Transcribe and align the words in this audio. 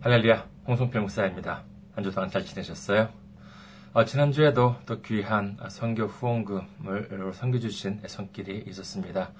할렐루야, 0.00 0.46
홍성필 0.68 1.00
목사입니다. 1.00 1.64
한 1.96 2.04
주 2.04 2.12
동안 2.12 2.30
잘 2.30 2.44
지내셨어요? 2.44 3.08
어, 3.92 4.04
지난주에도 4.04 4.76
또 4.86 5.02
귀한 5.02 5.56
선교 5.68 6.04
후원금을 6.04 7.32
선교주신 7.34 8.02
손길이 8.06 8.62
있었습니다. 8.68 9.32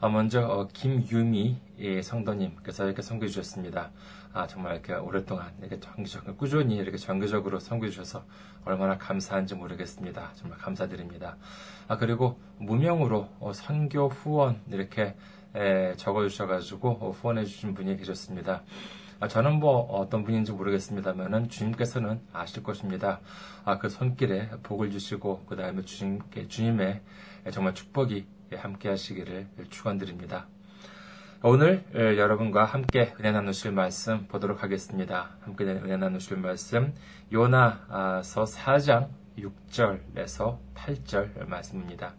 어, 0.00 0.08
먼저 0.08 0.46
어, 0.46 0.68
김유미 0.72 1.56
성도님께서 2.04 2.84
이렇게 2.84 3.02
선교 3.02 3.26
주셨습니다. 3.26 3.90
아, 4.32 4.46
정말 4.46 4.74
이렇게 4.74 4.94
오랫동안 4.94 5.52
이렇게 5.58 5.80
정기적, 5.80 6.36
꾸준히 6.38 6.76
이렇게 6.76 6.98
정기적으로 6.98 7.58
선교 7.58 7.88
주셔서 7.88 8.24
얼마나 8.64 8.98
감사한지 8.98 9.56
모르겠습니다. 9.56 10.30
정말 10.36 10.56
감사드립니다. 10.58 11.36
아, 11.88 11.96
그리고 11.96 12.38
무명으로 12.58 13.28
어, 13.40 13.52
선교 13.52 14.06
후원 14.08 14.60
이렇게 14.70 15.16
적어주셔가지고 15.96 17.12
후원해주신 17.12 17.74
분이 17.74 17.96
계셨습니다. 17.96 18.62
아, 19.18 19.28
저는 19.28 19.60
뭐 19.60 19.80
어떤 19.82 20.24
분인지 20.24 20.52
모르겠습니다만은 20.52 21.48
주님께서는 21.48 22.20
아실 22.34 22.62
것입니다. 22.62 23.20
아, 23.64 23.78
그 23.78 23.88
손길에 23.88 24.50
복을 24.62 24.90
주시고 24.90 25.46
그 25.48 25.56
다음에 25.56 25.82
주님께 25.82 26.48
주님의 26.48 27.00
정말 27.50 27.74
축복이 27.74 28.26
함께 28.54 28.90
하시기를 28.90 29.48
축원드립니다. 29.70 30.46
오늘 31.42 31.84
여러분과 31.94 32.64
함께 32.64 33.14
은혜 33.18 33.32
나누실 33.32 33.72
말씀 33.72 34.26
보도록 34.26 34.62
하겠습니다. 34.62 35.30
함께 35.40 35.64
은혜 35.64 35.96
나누실 35.96 36.36
말씀 36.36 36.92
요나서 37.32 38.44
4장 38.44 39.08
6절에서 39.38 40.58
8절 40.74 41.46
말씀입니다. 41.46 42.14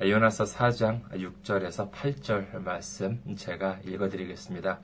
요나서 0.00 0.44
4장 0.44 1.08
6절에서 1.10 1.92
8절 1.92 2.58
말씀 2.62 3.20
제가 3.36 3.78
읽어드리겠습니다. 3.84 4.80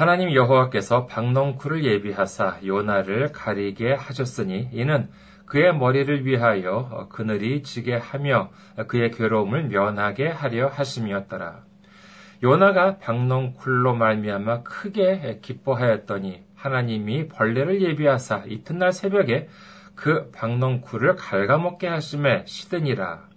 하나님 0.00 0.32
여호와께서 0.32 1.04
박넝쿨을 1.04 1.84
예비하사 1.84 2.60
요나를 2.64 3.32
가리게 3.32 3.92
하셨으니 3.92 4.70
이는 4.72 5.10
그의 5.44 5.76
머리를 5.76 6.24
위하여 6.24 7.06
그늘이 7.10 7.62
지게 7.62 7.96
하며 7.96 8.48
그의 8.86 9.10
괴로움을 9.10 9.64
면하게 9.64 10.28
하려 10.28 10.68
하심이었더라. 10.68 11.64
요나가 12.42 12.96
박넝쿨로 12.96 13.94
말미암아 13.94 14.62
크게 14.62 15.40
기뻐하였더니 15.42 16.44
하나님이 16.54 17.28
벌레를 17.28 17.82
예비하사 17.82 18.44
이튿날 18.46 18.92
새벽에 18.92 19.50
그 19.94 20.30
박넝쿨을 20.30 21.16
갉아먹게 21.16 21.88
하심에 21.88 22.44
시드니라. 22.46 23.29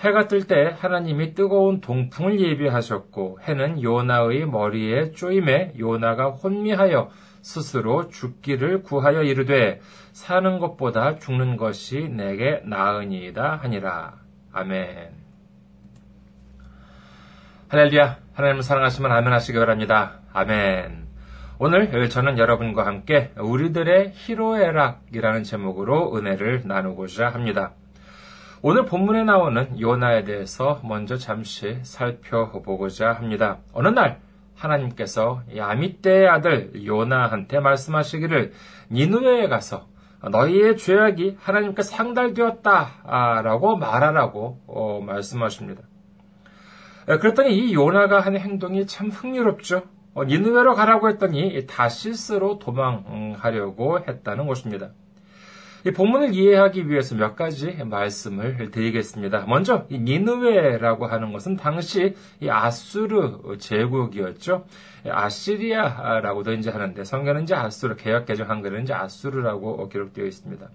해가 0.00 0.28
뜰 0.28 0.46
때 0.46 0.74
하나님이 0.78 1.34
뜨거운 1.34 1.80
동풍을 1.80 2.38
예비하셨고 2.40 3.38
해는 3.42 3.82
요나의 3.82 4.46
머리에 4.46 5.12
쪼임에 5.12 5.72
요나가 5.78 6.28
혼미하여 6.30 7.10
스스로 7.40 8.08
죽기를 8.08 8.82
구하여 8.82 9.22
이르되 9.22 9.80
사는 10.12 10.58
것보다 10.58 11.16
죽는 11.16 11.56
것이 11.56 12.08
내게 12.08 12.60
나으니이다 12.64 13.56
하니라. 13.62 14.14
아멘. 14.52 15.10
할렐루야. 17.68 18.18
하나님을 18.34 18.62
사랑하시면 18.62 19.10
아멘 19.10 19.32
하시기 19.32 19.58
바랍니다. 19.58 20.20
아멘. 20.32 21.06
오늘 21.58 22.08
저는 22.10 22.38
여러분과 22.38 22.84
함께 22.84 23.32
우리들의 23.38 24.12
희로애락이라는 24.14 25.42
제목으로 25.42 26.14
은혜를 26.16 26.62
나누고자 26.66 27.28
합니다. 27.28 27.72
오늘 28.68 28.84
본문에 28.84 29.22
나오는 29.22 29.80
요나에 29.80 30.24
대해서 30.24 30.80
먼저 30.82 31.16
잠시 31.16 31.78
살펴보고자 31.82 33.12
합니다. 33.12 33.58
어느 33.72 33.86
날 33.86 34.18
하나님께서 34.56 35.42
야미떼의 35.54 36.28
아들 36.28 36.84
요나한테 36.84 37.60
말씀하시기를 37.60 38.50
니누웨에 38.90 39.46
가서 39.46 39.86
너희의 40.32 40.78
죄악이 40.78 41.36
하나님께 41.38 41.82
상달되었다라고 41.82 43.76
말하라고 43.76 44.58
어, 44.66 45.00
말씀하십니다. 45.00 45.82
그랬더니 47.06 47.56
이 47.56 47.72
요나가 47.72 48.18
한 48.18 48.36
행동이 48.36 48.88
참 48.88 49.10
흥미롭죠. 49.10 49.82
어, 50.12 50.24
니누웨로 50.24 50.74
가라고 50.74 51.08
했더니 51.08 51.68
다시스로 51.68 52.58
도망하려고 52.58 54.00
했다는 54.00 54.48
것입니다. 54.48 54.90
이 55.86 55.92
본문을 55.92 56.34
이해하기 56.34 56.90
위해서 56.90 57.14
몇 57.14 57.36
가지 57.36 57.70
말씀을 57.84 58.72
드리겠습니다. 58.72 59.44
먼저 59.46 59.86
이 59.88 60.00
니느웨라고 60.00 61.06
하는 61.06 61.32
것은 61.32 61.54
당시 61.54 62.16
이 62.40 62.50
아수르 62.50 63.56
제국이었죠. 63.56 64.64
아시리아라고도 65.08 66.54
이제 66.54 66.70
하는데 66.70 67.04
성경은 67.04 67.44
이제 67.44 67.54
아수르 67.54 67.94
개혁 67.94 68.26
개정 68.26 68.50
한글은 68.50 68.82
이제 68.82 68.94
아수르라고 68.94 69.88
기록되어 69.88 70.24
있습니다. 70.24 70.68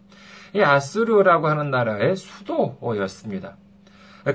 이 0.53 0.61
아수르라고 0.61 1.49
하는 1.49 1.71
나라의 1.71 2.15
수도였습니다. 2.15 3.57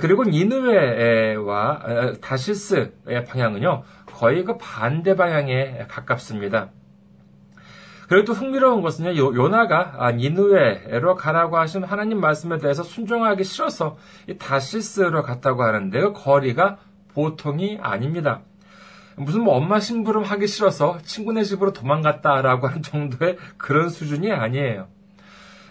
그리고 0.02 0.24
니느웨와 0.24 2.16
다시스의 2.20 3.24
방향은요 3.26 3.82
거의 4.04 4.44
그 4.44 4.58
반대 4.58 5.16
방향에 5.16 5.86
가깝습니다. 5.88 6.68
그래도 8.08 8.32
흥미로운 8.32 8.82
것은요, 8.82 9.16
요 9.16 9.48
나가 9.48 9.94
아, 9.98 10.12
니누에로 10.12 11.16
가라고 11.16 11.58
하신 11.58 11.84
하나님 11.84 12.20
말씀에 12.20 12.58
대해서 12.58 12.82
순종하기 12.82 13.42
싫어서 13.42 13.96
다시스로 14.38 15.22
갔다고 15.22 15.64
하는데 15.64 16.00
그 16.00 16.12
거리가 16.12 16.78
보통이 17.14 17.78
아닙니다. 17.80 18.42
무슨 19.16 19.42
뭐 19.42 19.56
엄마 19.56 19.80
심부름 19.80 20.22
하기 20.22 20.46
싫어서 20.46 20.98
친구네 21.02 21.42
집으로 21.42 21.72
도망갔다라고 21.72 22.68
하는 22.68 22.82
정도의 22.82 23.38
그런 23.56 23.88
수준이 23.88 24.30
아니에요. 24.30 24.88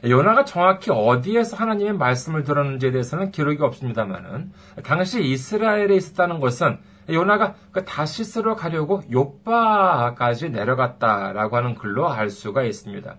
요나가 0.04 0.46
정확히 0.46 0.92
어디에서 0.92 1.56
하나님의 1.56 1.94
말씀을 1.94 2.44
들었는지에 2.44 2.92
대해서는 2.92 3.32
기록이 3.32 3.62
없습니다만은 3.62 4.52
당시 4.84 5.24
이스라엘에 5.24 5.96
있었다는 5.96 6.40
것은 6.40 6.80
요나가 7.10 7.56
그 7.72 7.86
다시스로 7.86 8.56
가려고 8.56 9.04
요바까지 9.12 10.50
내려갔다라고 10.50 11.58
하는 11.58 11.76
글로 11.76 12.10
알 12.10 12.30
수가 12.30 12.64
있습니다. 12.64 13.16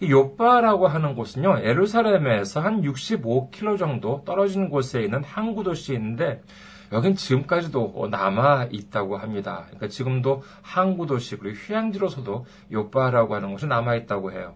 이 0.00 0.10
요바라고 0.10 0.86
하는 0.86 1.14
곳은요, 1.14 1.58
에루살렘에서 1.58 2.60
한 2.60 2.82
65km 2.82 3.78
정도 3.78 4.22
떨어진 4.24 4.68
곳에 4.68 5.02
있는 5.02 5.22
항구 5.22 5.64
도시인데, 5.64 6.42
여긴 6.92 7.16
지금까지도 7.16 8.08
남아 8.10 8.68
있다고 8.70 9.16
합니다. 9.16 9.64
그러니까 9.66 9.88
지금도 9.88 10.42
항구 10.62 11.06
도시 11.06 11.36
그리고 11.36 11.56
휴양지로서도 11.56 12.46
요바라고 12.72 13.34
하는 13.34 13.50
곳이 13.52 13.66
남아 13.66 13.96
있다고 13.96 14.32
해요. 14.32 14.54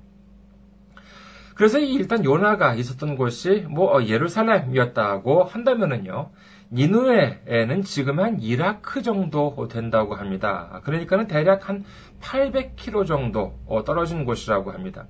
그래서 1.60 1.78
일단 1.78 2.24
요나가 2.24 2.74
있었던 2.74 3.16
곳이 3.16 3.66
뭐 3.68 3.94
어, 3.94 4.02
예루살렘이었다고 4.02 5.44
한다면은요. 5.44 6.30
니누에는 6.72 7.82
지금 7.82 8.20
한 8.20 8.40
이라크 8.40 9.02
정도 9.02 9.68
된다고 9.68 10.14
합니다. 10.14 10.80
그러니까는 10.84 11.26
대략 11.26 11.68
한 11.68 11.84
800km 12.20 13.06
정도 13.06 13.58
어, 13.66 13.84
떨어진 13.84 14.24
곳이라고 14.24 14.70
합니다. 14.70 15.06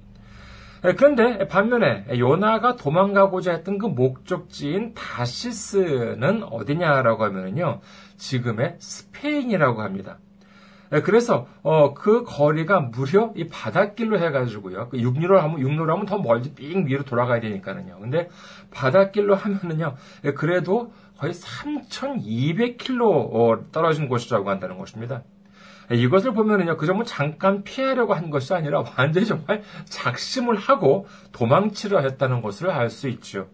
예, 0.84 0.94
그런데 0.94 1.46
반면에 1.46 2.06
요나가 2.18 2.76
도망가고자 2.76 3.52
했던 3.52 3.76
그 3.76 3.86
목적지인 3.86 4.94
다시스는 4.94 6.44
어디냐라고 6.44 7.24
하면요. 7.24 7.80
지금의 8.16 8.76
스페인이라고 8.78 9.82
합니다. 9.82 10.18
예, 10.92 11.02
그래서 11.02 11.46
어, 11.62 11.92
그 11.92 12.24
거리가 12.24 12.80
무려 12.80 13.32
이 13.36 13.46
바닷길로 13.46 14.18
해가지고요. 14.18 14.88
그 14.88 14.98
육로로 14.98 15.40
하면 15.40 15.60
육로로 15.60 15.92
하면 15.92 16.06
더 16.06 16.18
멀리 16.18 16.52
삥 16.54 16.86
위로 16.86 17.04
돌아가야 17.04 17.40
되니까는요. 17.40 17.98
근데 18.00 18.28
바닷길로 18.70 19.34
하면은요. 19.36 19.94
예, 20.24 20.32
그래도 20.32 20.92
거의 21.20 21.34
3,200km 21.34 23.02
어, 23.02 23.70
떨어진 23.70 24.08
곳이라고 24.08 24.48
한다는 24.48 24.78
것입니다. 24.78 25.22
이것을 25.92 26.32
보면은요, 26.32 26.76
그저 26.78 26.94
뭐 26.94 27.04
잠깐 27.04 27.62
피하려고 27.62 28.14
한 28.14 28.30
것이 28.30 28.54
아니라 28.54 28.84
완전히 28.96 29.26
정말 29.26 29.62
작심을 29.84 30.56
하고 30.56 31.06
도망치려 31.32 32.00
했다는 32.00 32.40
것을 32.40 32.70
알 32.70 32.88
수 32.88 33.08
있죠. 33.08 33.48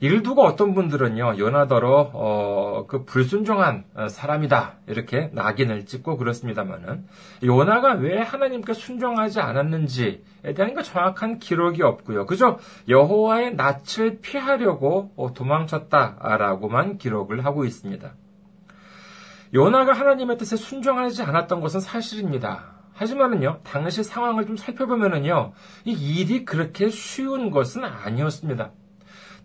이를 0.00 0.22
두고 0.22 0.42
어떤 0.44 0.74
분들은요, 0.74 1.36
연하더러, 1.38 2.10
어, 2.12 2.84
그 2.86 3.04
불순종한 3.04 3.84
사람이다. 4.08 4.74
이렇게 4.86 5.30
낙인을 5.32 5.86
찍고 5.86 6.16
그렇습니다만은, 6.16 7.06
요나가 7.44 7.92
왜 7.92 8.20
하나님께 8.20 8.72
순종하지 8.74 9.40
않았는지에 9.40 10.54
대한 10.54 10.74
그 10.74 10.82
정확한 10.82 11.38
기록이 11.38 11.82
없고요. 11.82 12.26
그저 12.26 12.58
여호와의 12.88 13.54
낯을 13.54 14.20
피하려고 14.20 15.12
어, 15.16 15.32
도망쳤다라고만 15.32 16.98
기록을 16.98 17.44
하고 17.44 17.64
있습니다. 17.64 18.12
요나가 19.54 19.92
하나님의 19.92 20.36
뜻에 20.38 20.56
순종하지 20.56 21.22
않았던 21.22 21.60
것은 21.60 21.80
사실입니다. 21.80 22.76
하지만은요, 22.92 23.60
당시 23.62 24.02
상황을 24.02 24.46
좀 24.46 24.56
살펴보면은요, 24.56 25.52
이 25.84 25.92
일이 25.92 26.44
그렇게 26.44 26.88
쉬운 26.88 27.50
것은 27.50 27.84
아니었습니다. 27.84 28.72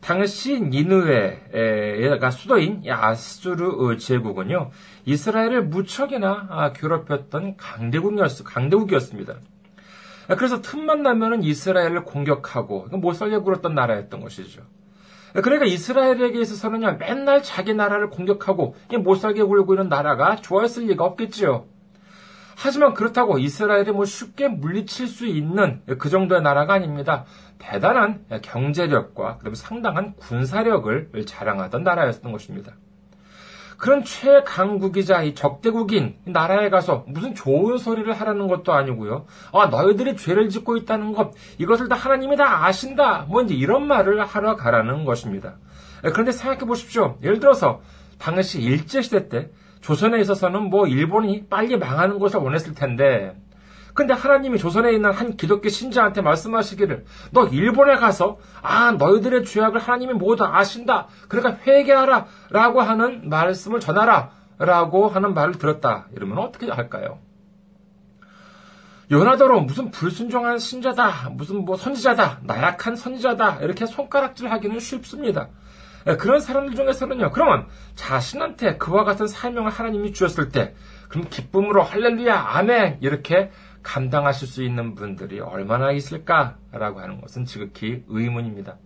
당시 0.02 0.60
니느웨가 0.60 2.32
수도인 2.32 2.84
아수르 2.90 3.98
제국은요, 3.98 4.72
이스라엘을 5.06 5.66
무척이나 5.66 6.48
아, 6.50 6.74
괴롭혔던 6.74 7.56
강대국이었, 7.56 8.44
강대국이었습니다. 8.44 9.36
그래서 10.38 10.62
틈만 10.62 11.04
나면은 11.04 11.44
이스라엘을 11.44 12.04
공격하고 12.04 12.88
못 12.92 13.14
살려 13.14 13.42
굴었던 13.42 13.76
나라였던 13.76 14.22
것이죠. 14.22 14.64
그러니까 15.34 15.66
이스라엘에게 15.66 16.42
있어서는요, 16.42 16.98
맨날 17.00 17.42
자기 17.44 17.74
나라를 17.74 18.10
공격하고 18.10 18.76
못 19.00 19.16
살게 19.16 19.44
굴고 19.44 19.76
있는 19.76 19.88
나라가 19.88 20.36
좋았을 20.36 20.88
리가 20.88 21.06
없겠지요. 21.06 21.68
하지만 22.56 22.94
그렇다고 22.94 23.40
이스라엘이 23.40 23.92
뭐 23.92 24.06
쉽게 24.06 24.48
물리칠 24.48 25.08
수 25.08 25.26
있는 25.26 25.82
그 25.98 26.10
정도의 26.10 26.42
나라가 26.42 26.74
아닙니다. 26.74 27.26
대단한 27.58 28.26
경제력과 28.42 29.38
그다음에 29.38 29.56
상당한 29.56 30.14
군사력을 30.16 31.12
자랑하던 31.26 31.84
나라였던 31.84 32.32
것입니다. 32.32 32.74
그런 33.82 34.04
최강국이자 34.04 35.24
이 35.24 35.34
적대국인 35.34 36.18
나라에 36.26 36.70
가서 36.70 37.04
무슨 37.08 37.34
좋은 37.34 37.80
소리를 37.80 38.14
하라는 38.14 38.48
것도 38.48 38.74
아니고요. 38.74 39.26
아, 39.54 39.68
너희들이 39.68 40.18
죄를 40.18 40.50
짓고 40.50 40.78
있다는 40.78 41.14
것, 41.14 41.32
이것을 41.58 41.90
다 41.90 41.96
하나님이 41.96 42.38
다 42.38 42.68
아신다. 42.68 43.26
뭐 43.28 43.42
이제 43.42 43.56
이런 43.56 43.88
말을 43.88 44.24
하러 44.24 44.56
가라는 44.56 45.04
것입니다. 45.04 45.56
그런데 46.02 46.32
생각해 46.32 46.66
보십시오. 46.66 47.18
예를 47.24 47.40
들어서 47.40 47.82
당시 48.20 48.62
일제시대 48.62 49.30
때 49.30 49.50
조선에 49.82 50.20
있어서는 50.20 50.70
뭐 50.70 50.88
일본이 50.88 51.46
빨리 51.48 51.78
망하는 51.78 52.20
것을 52.20 52.40
원했을 52.40 52.74
텐데 52.74 53.36
근데 53.94 54.14
하나님이 54.14 54.58
조선에 54.58 54.94
있는 54.94 55.12
한 55.12 55.36
기독교 55.36 55.70
신자한테 55.70 56.22
말씀하시기를 56.22 57.06
너 57.32 57.48
일본에 57.48 57.96
가서 57.96 58.38
아 58.62 58.92
너희들의 58.94 59.46
죄악을 59.46 59.80
하나님이 59.80 60.14
모두 60.14 60.46
아신다. 60.46 61.08
그러니까 61.28 61.62
회개하라 61.66 62.26
라고 62.52 62.82
하는 62.82 63.30
말씀을 63.30 63.80
전하라 63.80 64.32
라고 64.60 65.08
하는 65.08 65.34
말을 65.34 65.56
들었다. 65.56 66.08
이러면 66.16 66.38
어떻게 66.38 66.70
할까요? 66.70 67.20
요나더러 69.10 69.60
무슨 69.60 69.92
불순종한 69.92 70.58
신자다, 70.58 71.32
무슨 71.34 71.66
뭐 71.66 71.76
선지자다, 71.76 72.40
나약한 72.44 72.96
선지자다 72.96 73.58
이렇게 73.58 73.86
손가락질 73.86 74.50
하기는 74.50 74.80
쉽습니다. 74.80 75.50
그런 76.20 76.40
사람들 76.40 76.76
중에서는요. 76.76 77.32
그러면 77.32 77.68
자신한테 77.96 78.78
그와 78.78 79.04
같은 79.04 79.28
사명을 79.28 79.72
하나님이 79.72 80.14
주었을 80.14 80.50
때 80.50 80.74
그럼 81.10 81.28
기쁨으로 81.30 81.84
할렐루야 81.84 82.34
아멘 82.36 82.98
이렇게 83.02 83.52
감당하실 83.84 84.48
수 84.48 84.64
있는 84.64 84.96
분들이 84.96 85.40
얼마나 85.40 85.92
있을까라고 85.92 87.00
하는 87.00 87.22
것은 87.22 87.46
지극히 87.46 88.04
의문입니다. 88.08 88.78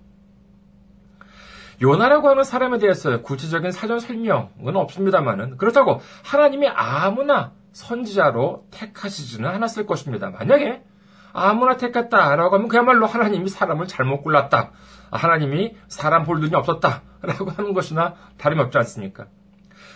요나라고 1.81 2.29
하는 2.29 2.43
사람에 2.43 2.77
대해서 2.77 3.21
구체적인 3.21 3.71
사전 3.71 3.99
설명은 3.99 4.75
없습니다만은 4.75 5.57
그렇다고 5.57 6.01
하나님이 6.23 6.69
아무나 6.69 7.51
선지자로 7.73 8.67
택하시지는 8.71 9.49
않았을 9.49 9.85
것입니다. 9.85 10.29
만약에 10.29 10.81
아무나 11.33 11.75
택했다라고 11.75 12.55
하면 12.55 12.67
그야말로 12.69 13.05
하나님이 13.05 13.49
사람을 13.49 13.87
잘못 13.87 14.21
골랐다. 14.21 14.71
하나님이 15.15 15.75
사람 15.87 16.23
볼 16.23 16.39
눈이 16.39 16.55
없었다라고 16.55 17.51
하는 17.51 17.73
것이나 17.73 18.15
다름이 18.37 18.61
없지 18.61 18.77
않습니까? 18.79 19.27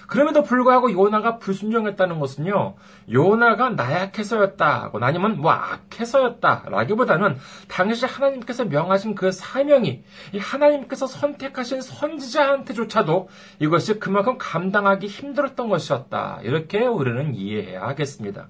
그럼에도 0.09 0.41
불구하고 0.41 0.91
요나가 0.91 1.37
불순종했다는 1.37 2.19
것은요, 2.19 2.75
요나가 3.11 3.69
나약해서였다고 3.69 4.97
아니면 5.05 5.39
뭐 5.39 5.51
악해서였다라기보다는 5.51 7.37
당시 7.67 8.07
하나님께서 8.07 8.65
명하신 8.65 9.13
그 9.13 9.31
사명이 9.31 10.03
하나님께서 10.39 11.05
선택하신 11.05 11.81
선지자한테조차도 11.81 13.29
이것이 13.59 13.99
그만큼 13.99 14.37
감당하기 14.39 15.05
힘들었던 15.05 15.69
것이었다. 15.69 16.39
이렇게 16.41 16.85
우리는 16.87 17.35
이해해야 17.35 17.83
하겠습니다. 17.83 18.47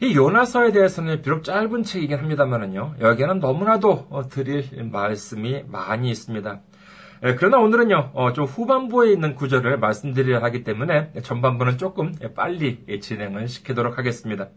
이 0.00 0.14
요나서에 0.14 0.72
대해서는 0.72 1.22
비록 1.22 1.44
짧은 1.44 1.82
책이긴 1.82 2.18
합니다만은요, 2.18 2.96
여기에는 3.00 3.38
너무나도 3.38 4.08
드릴 4.30 4.64
말씀이 4.90 5.64
많이 5.68 6.10
있습니다. 6.10 6.60
예, 7.24 7.34
그러나 7.36 7.58
오늘은요, 7.58 8.10
어, 8.12 8.32
좀 8.32 8.44
후반부에 8.44 9.12
있는 9.12 9.34
구절을 9.34 9.78
말씀드려야 9.78 10.42
하기 10.42 10.64
때문에 10.64 11.12
전반부는 11.22 11.78
조금 11.78 12.12
빨리 12.34 12.84
진행을 13.00 13.48
시키도록 13.48 13.98
하겠습니다. 13.98 14.48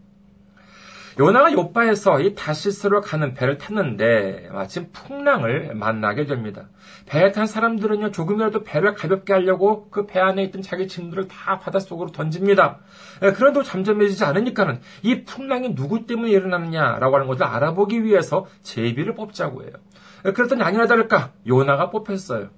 요나가 1.18 1.52
요바에서 1.52 2.20
이 2.20 2.34
다시스로 2.36 3.00
가는 3.00 3.34
배를 3.34 3.58
탔는데 3.58 4.50
마침 4.52 4.86
풍랑을 4.92 5.74
만나게 5.74 6.26
됩니다. 6.26 6.68
배에 7.06 7.32
탄 7.32 7.46
사람들은요 7.46 8.12
조금이라도 8.12 8.62
배를 8.62 8.94
가볍게 8.94 9.32
하려고 9.32 9.90
그 9.90 10.06
배 10.06 10.20
안에 10.20 10.44
있던 10.44 10.62
자기 10.62 10.86
짐들을 10.86 11.26
다 11.26 11.58
바닷속으로 11.58 12.12
던집니다. 12.12 12.78
예, 13.24 13.32
그런데도 13.32 13.64
잠잠해지지 13.64 14.24
않으니까는 14.24 14.80
이 15.02 15.24
풍랑이 15.24 15.74
누구 15.74 16.06
때문에 16.06 16.30
일어나느냐라고 16.30 17.16
하는 17.16 17.26
것을 17.26 17.42
알아보기 17.44 18.04
위해서 18.04 18.46
제비를 18.62 19.14
뽑자고 19.16 19.64
해요. 19.64 19.72
예, 20.24 20.32
그랬더니 20.32 20.62
아니나 20.62 20.86
다를까 20.86 21.32
요나가 21.48 21.90
뽑혔어요. 21.90 22.50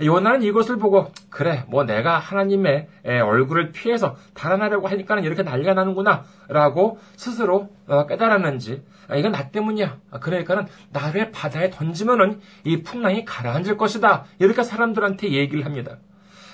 요나는 0.00 0.42
이것을 0.42 0.76
보고 0.76 1.10
그래 1.30 1.64
뭐 1.68 1.84
내가 1.84 2.18
하나님의 2.18 2.88
얼굴을 3.04 3.72
피해서 3.72 4.16
달아나려고 4.34 4.88
하니까는 4.88 5.24
이렇게 5.24 5.42
난리가 5.42 5.74
나는구나 5.74 6.24
라고 6.48 6.98
스스로 7.16 7.68
어, 7.86 8.06
깨달았는지 8.06 8.82
아, 9.08 9.16
이건 9.16 9.32
나 9.32 9.50
때문이야. 9.50 9.98
아, 10.10 10.18
그러니까는 10.18 10.66
나를 10.90 11.30
바다에 11.30 11.70
던지면은 11.70 12.40
이 12.64 12.82
풍랑이 12.82 13.24
가라앉을 13.24 13.76
것이다. 13.76 14.24
이렇게 14.38 14.62
사람들한테 14.62 15.30
얘기를 15.30 15.64
합니다. 15.64 15.98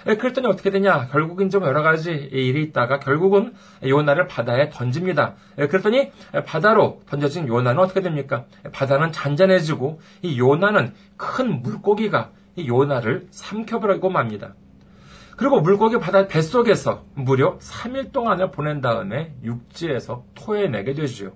그랬더니 0.04 0.46
어떻게 0.46 0.70
되냐? 0.70 1.08
결국은 1.08 1.50
좀 1.50 1.62
여러 1.64 1.82
가지 1.82 2.10
일이 2.10 2.62
있다가 2.62 3.00
결국은 3.00 3.52
요나를 3.84 4.28
바다에 4.28 4.70
던집니다. 4.70 5.34
그랬더니 5.56 6.10
바다로 6.46 7.02
던져진 7.06 7.46
요나는 7.46 7.82
어떻게 7.82 8.00
됩니까? 8.00 8.44
바다는 8.72 9.12
잔잔해지고 9.12 10.00
이 10.22 10.38
요나는 10.38 10.94
큰 11.18 11.60
물고기가 11.60 12.30
이 12.30 12.39
요나를 12.66 13.28
삼켜버리고 13.30 14.10
맙니다. 14.10 14.54
그리고 15.36 15.60
물고기 15.60 15.98
바다 15.98 16.26
뱃속에서 16.26 17.04
무려 17.14 17.58
3일 17.58 18.12
동안을 18.12 18.50
보낸 18.50 18.80
다음에 18.80 19.34
육지에서 19.42 20.24
토해내게 20.34 20.92
되지요. 20.94 21.32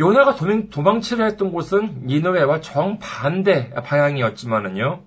요나가 0.00 0.34
도망, 0.34 1.00
치려 1.00 1.24
했던 1.24 1.52
곳은 1.52 2.06
니느웨와 2.06 2.60
정반대 2.60 3.70
방향이었지만은요. 3.70 5.02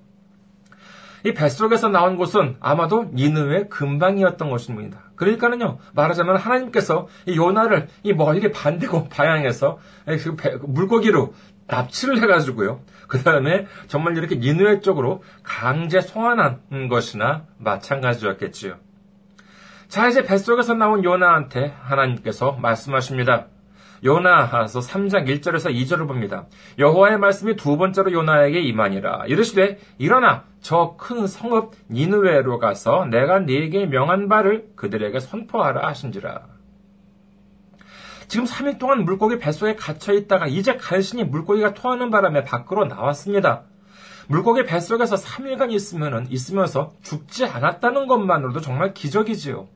이 1.26 1.34
뱃속에서 1.34 1.90
나온 1.90 2.18
곳은 2.18 2.56
아마도 2.60 3.06
니느웨 3.14 3.68
근방이었던 3.68 4.50
것입니다. 4.50 5.00
그러니까는요, 5.16 5.80
말하자면 5.94 6.38
하나님께서 6.38 7.08
이 7.26 7.36
요나를 7.36 7.88
이 8.04 8.14
멀리 8.14 8.52
반대고 8.52 9.10
방향에서 9.10 9.80
그 10.06 10.60
물고기로 10.64 11.34
납치를 11.68 12.22
해가지고요. 12.22 12.82
그 13.08 13.22
다음에 13.22 13.68
정말 13.88 14.18
이렇게 14.18 14.36
니누의 14.36 14.82
쪽으로 14.82 15.24
강제 15.44 16.02
송환한 16.02 16.90
것이나 16.90 17.46
마찬가지였겠지요. 17.58 18.76
자, 19.88 20.08
이제 20.08 20.24
뱃속에서 20.24 20.74
나온 20.74 21.04
요나한테 21.04 21.76
하나님께서 21.82 22.54
말씀하십니다. 22.54 23.48
요나서 24.04 24.80
3장 24.80 25.28
1절에서 25.28 25.74
2절을 25.74 26.08
봅니다. 26.08 26.46
여호와의 26.78 27.18
말씀이 27.18 27.56
두 27.56 27.78
번째로 27.78 28.12
요나에게 28.12 28.60
임하니라. 28.60 29.26
이르시되 29.28 29.80
일어나 29.98 30.44
저 30.62 30.96
큰 30.98 31.28
성읍 31.28 31.74
니누웨로 31.90 32.60
가서 32.60 33.06
내가 33.06 33.40
네게 33.40 33.86
명한 33.86 34.28
바를 34.28 34.68
그들에게 34.76 35.20
선포하라 35.20 35.88
하신지라. 35.88 36.55
지금 38.28 38.46
3일 38.46 38.80
동안 38.80 39.06
물고기 39.06 39.38
뱃속에 39.38 39.76
갇혀 39.76 40.14
있다가 40.14 40.48
이제 40.48 40.76
간신히 40.76 41.24
물고기가 41.24 41.74
토하는 41.74 42.10
바람에 42.10 42.44
밖으로 42.44 42.86
나왔습니다. 42.86 43.64
물고기 44.28 44.64
뱃속에서 44.64 45.16
3일간 45.16 45.72
있으면 45.72 46.28
있으면서 46.30 46.94
죽지 47.04 47.46
않았다는 47.46 48.08
것만으로도 48.08 48.62
정말 48.62 48.94
기적이지요. 48.94 49.68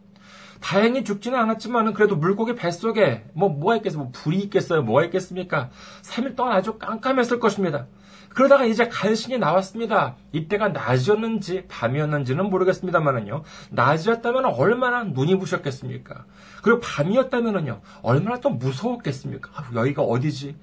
다행히 0.60 1.04
죽지는 1.04 1.40
않았지만 1.40 1.94
그래도 1.94 2.16
물고기 2.16 2.56
뱃속에 2.56 3.26
뭐 3.34 3.50
뭐가 3.50 3.78
있겠어요? 3.78 4.04
뭐 4.04 4.12
불이 4.12 4.40
있겠어요? 4.40 4.82
뭐가 4.82 5.06
있겠습니까? 5.06 5.70
3일 6.02 6.36
동안 6.36 6.54
아주 6.54 6.78
깜깜했을 6.78 7.40
것입니다. 7.40 7.88
그러다가 8.30 8.66
이제 8.66 8.88
간신히 8.88 9.38
나왔습니다. 9.38 10.16
이때가 10.32 10.70
낮이었는지 10.70 11.66
밤이었는지는 11.68 12.50
모르겠습니다만은요. 12.50 13.44
낮이었다면 13.72 14.46
얼마나 14.46 15.04
눈이 15.04 15.40
부셨겠습니까? 15.40 16.26
그리고 16.64 16.80
밤이었다면은요. 16.80 17.82
얼마나 18.02 18.40
또 18.40 18.50
무서웠겠습니까? 18.50 19.52
아, 19.56 19.70
여기가 19.76 20.04
어디지? 20.04 20.56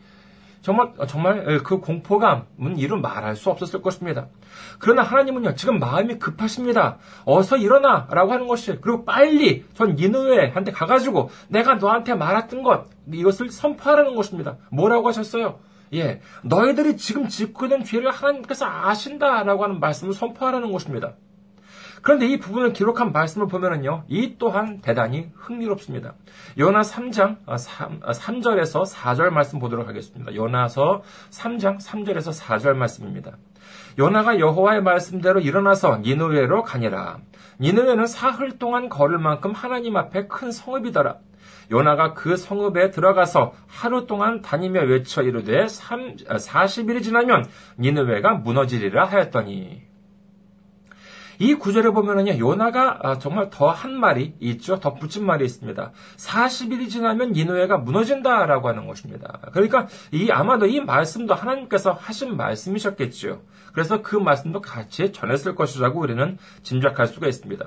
정말 0.66 0.92
정말 1.06 1.62
그 1.62 1.78
공포감은 1.78 2.76
이루 2.76 2.98
말할 2.98 3.36
수 3.36 3.50
없었을 3.50 3.82
것입니다. 3.82 4.26
그러나 4.80 5.02
하나님은요 5.02 5.54
지금 5.54 5.78
마음이 5.78 6.18
급하십니다. 6.18 6.98
어서 7.24 7.56
일어나라고 7.56 8.32
하는 8.32 8.48
것이 8.48 8.76
그리고 8.80 9.04
빨리 9.04 9.64
전 9.74 9.94
니느웨한테 9.94 10.72
가가지고 10.72 11.30
내가 11.46 11.76
너한테 11.76 12.14
말했던 12.14 12.64
것 12.64 12.86
이것을 13.12 13.50
선포하라는 13.50 14.16
것입니다. 14.16 14.56
뭐라고 14.72 15.06
하셨어요? 15.06 15.60
예, 15.94 16.20
너희들이 16.42 16.96
지금 16.96 17.28
짓고 17.28 17.66
있는 17.66 17.84
죄를 17.84 18.10
하나님께서 18.10 18.66
아신다라고 18.66 19.64
하는 19.64 19.80
말씀을 19.80 20.12
선포하라는 20.12 20.72
것입니다. 20.72 21.14
그런데 22.02 22.28
이 22.28 22.38
부분을 22.38 22.72
기록한 22.72 23.10
말씀을 23.10 23.48
보면은요, 23.48 24.04
이 24.06 24.36
또한 24.38 24.80
대단히 24.80 25.32
흥미롭습니다. 25.34 26.14
요나 26.56 26.82
3장 26.82 27.38
3, 27.56 28.00
3절에서 28.00 28.88
4절 28.88 29.30
말씀 29.30 29.58
보도록 29.58 29.88
하겠습니다. 29.88 30.32
요나서 30.32 31.02
3장 31.30 31.80
3절에서 31.80 32.40
4절 32.40 32.74
말씀입니다. 32.74 33.32
요나가 33.98 34.38
여호와의 34.38 34.82
말씀대로 34.82 35.40
일어나서 35.40 35.98
니느웨로 35.98 36.62
가니라. 36.62 37.18
니느웨는 37.60 38.06
사흘 38.06 38.58
동안 38.58 38.88
걸을 38.88 39.18
만큼 39.18 39.52
하나님 39.52 39.96
앞에 39.96 40.28
큰 40.28 40.52
성읍이더라. 40.52 41.16
요나가 41.70 42.14
그 42.14 42.36
성읍에 42.36 42.90
들어가서 42.90 43.52
하루 43.66 44.06
동안 44.06 44.40
다니며 44.42 44.82
외쳐 44.82 45.22
이르되 45.22 45.68
3, 45.68 46.16
40일이 46.16 47.02
지나면 47.02 47.46
니느웨가 47.78 48.34
무너지리라 48.34 49.04
하였더니 49.04 49.82
이 51.38 51.54
구절에 51.54 51.90
보면은요, 51.90 52.38
요나가 52.38 52.98
아, 53.02 53.18
정말 53.18 53.50
더 53.50 53.70
한 53.70 53.92
말이 53.98 54.34
있죠. 54.40 54.80
더 54.80 54.94
붙인 54.94 55.26
말이 55.26 55.44
있습니다. 55.44 55.92
40일이 56.16 56.88
지나면 56.88 57.32
니누에가 57.32 57.76
무너진다라고 57.76 58.68
하는 58.68 58.86
것입니다. 58.86 59.40
그러니까 59.52 59.86
이 60.12 60.30
아마도 60.30 60.66
이 60.66 60.80
말씀도 60.80 61.34
하나님께서 61.34 61.92
하신 61.92 62.36
말씀이셨겠죠. 62.36 63.42
그래서 63.74 64.00
그 64.00 64.16
말씀도 64.16 64.62
같이 64.62 65.12
전했을 65.12 65.54
것이라고 65.54 66.00
우리는 66.00 66.38
짐작할 66.62 67.06
수가 67.06 67.26
있습니다. 67.26 67.66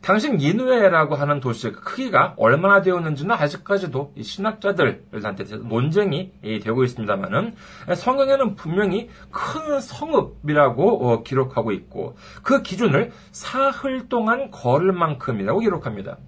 당시 0.00 0.30
니누에라고 0.30 1.14
하는 1.14 1.40
도시의 1.40 1.72
크기가 1.74 2.34
얼마나 2.36 2.80
되었는지는 2.82 3.34
아직까지도 3.34 4.14
신학자들한테 4.20 5.44
논쟁이 5.68 6.32
되고 6.62 6.84
있습니다만은 6.84 7.54
성경에는 7.94 8.54
분명히 8.54 9.08
큰 9.30 9.80
성읍이라고 9.80 11.08
어, 11.08 11.22
기록하고 11.22 11.72
있고 11.72 12.16
그 12.42 12.62
기준을 12.62 13.12
사흘 13.32 14.08
동안 14.08 14.50
걸을 14.50 14.92
만큼이라고 14.92 15.60
기록합니다. 15.60 16.18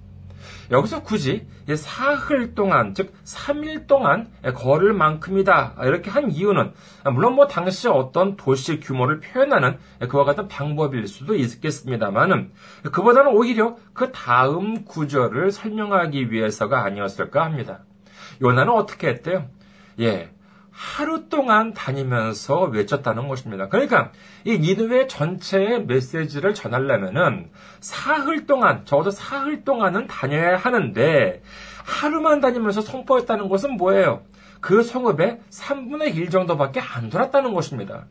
여기서 0.71 1.03
굳이 1.03 1.47
사흘 1.75 2.55
동안, 2.55 2.95
즉 2.95 3.13
3일 3.25 3.87
동안 3.87 4.31
걸을 4.55 4.93
만큼이다 4.93 5.75
이렇게 5.83 6.11
한 6.11 6.31
이유는 6.31 6.73
물론 7.13 7.35
뭐 7.35 7.47
당시 7.47 7.89
어떤 7.89 8.37
도시 8.37 8.79
규모를 8.81 9.21
표현하는 9.21 9.79
그와 10.09 10.25
같은 10.25 10.49
방법일 10.49 11.07
수도 11.07 11.35
있겠습니다만은 11.35 12.53
그보다는 12.93 13.33
오히려 13.33 13.77
그 13.93 14.13
다음 14.13 14.85
구절을 14.85 15.51
설명하기 15.51 16.31
위해서가 16.31 16.85
아니었을까 16.85 17.45
합니다. 17.45 17.81
요나는 18.43 18.73
어떻게 18.73 19.09
했대요? 19.09 19.49
예, 19.99 20.31
하루 20.81 21.29
동안 21.29 21.75
다니면서 21.75 22.63
외쳤다는 22.63 23.29
것입니다. 23.29 23.69
그러니까 23.69 24.13
이 24.45 24.59
니느웨 24.59 25.09
전체의 25.09 25.85
메시지를 25.85 26.55
전하려면은 26.55 27.51
사흘 27.81 28.47
동안 28.47 28.87
적어도 28.87 29.11
사흘 29.11 29.63
동안은 29.63 30.07
다녀야 30.07 30.57
하는데 30.57 31.43
하루만 31.85 32.41
다니면서 32.41 32.81
선포했다는 32.81 33.51
것은 33.51 33.77
뭐예요? 33.77 34.23
그 34.63 34.83
성읍에 34.83 35.41
3분의 35.51 36.17
1 36.17 36.31
정도밖에 36.31 36.81
안 36.81 37.11
돌았다는 37.11 37.53
것입니다. 37.53 38.07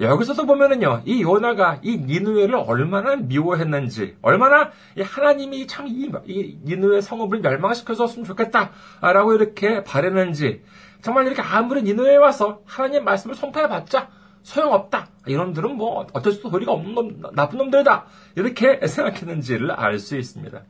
여기서도 0.00 0.46
보면은요, 0.46 1.02
이 1.04 1.20
요나가 1.20 1.78
이 1.82 1.98
니누웨를 1.98 2.54
얼마나 2.54 3.16
미워했는지, 3.16 4.16
얼마나 4.22 4.70
하나님이 4.98 5.66
참 5.66 5.86
이, 5.86 6.10
이 6.24 6.58
니누웨 6.64 7.02
성읍을 7.02 7.40
멸망시켜줬으면 7.40 8.24
좋겠다라고 8.24 9.34
이렇게 9.34 9.84
바랬는지, 9.84 10.62
정말 11.02 11.26
이렇게 11.26 11.42
아무리 11.42 11.82
니누에 11.82 12.16
와서 12.16 12.60
하나님 12.64 13.04
말씀을 13.04 13.34
선포해봤자 13.34 14.08
소용없다. 14.42 15.08
이놈들은 15.26 15.76
뭐 15.76 16.06
어쩔 16.12 16.32
수 16.32 16.50
도리가 16.50 16.72
없는 16.72 16.94
놈, 16.94 17.22
나쁜 17.34 17.58
놈들다. 17.58 18.06
이렇게 18.36 18.86
생각했는지를 18.86 19.70
알 19.70 19.98
수 19.98 20.16
있습니다. 20.16 20.62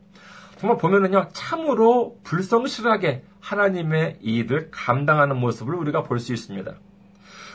정말 0.57 0.77
보면은요, 0.77 1.29
참으로 1.33 2.17
불성실하게 2.23 3.23
하나님의 3.39 4.17
일을 4.21 4.69
감당하는 4.71 5.37
모습을 5.37 5.73
우리가 5.73 6.03
볼 6.03 6.19
수 6.19 6.33
있습니다. 6.33 6.71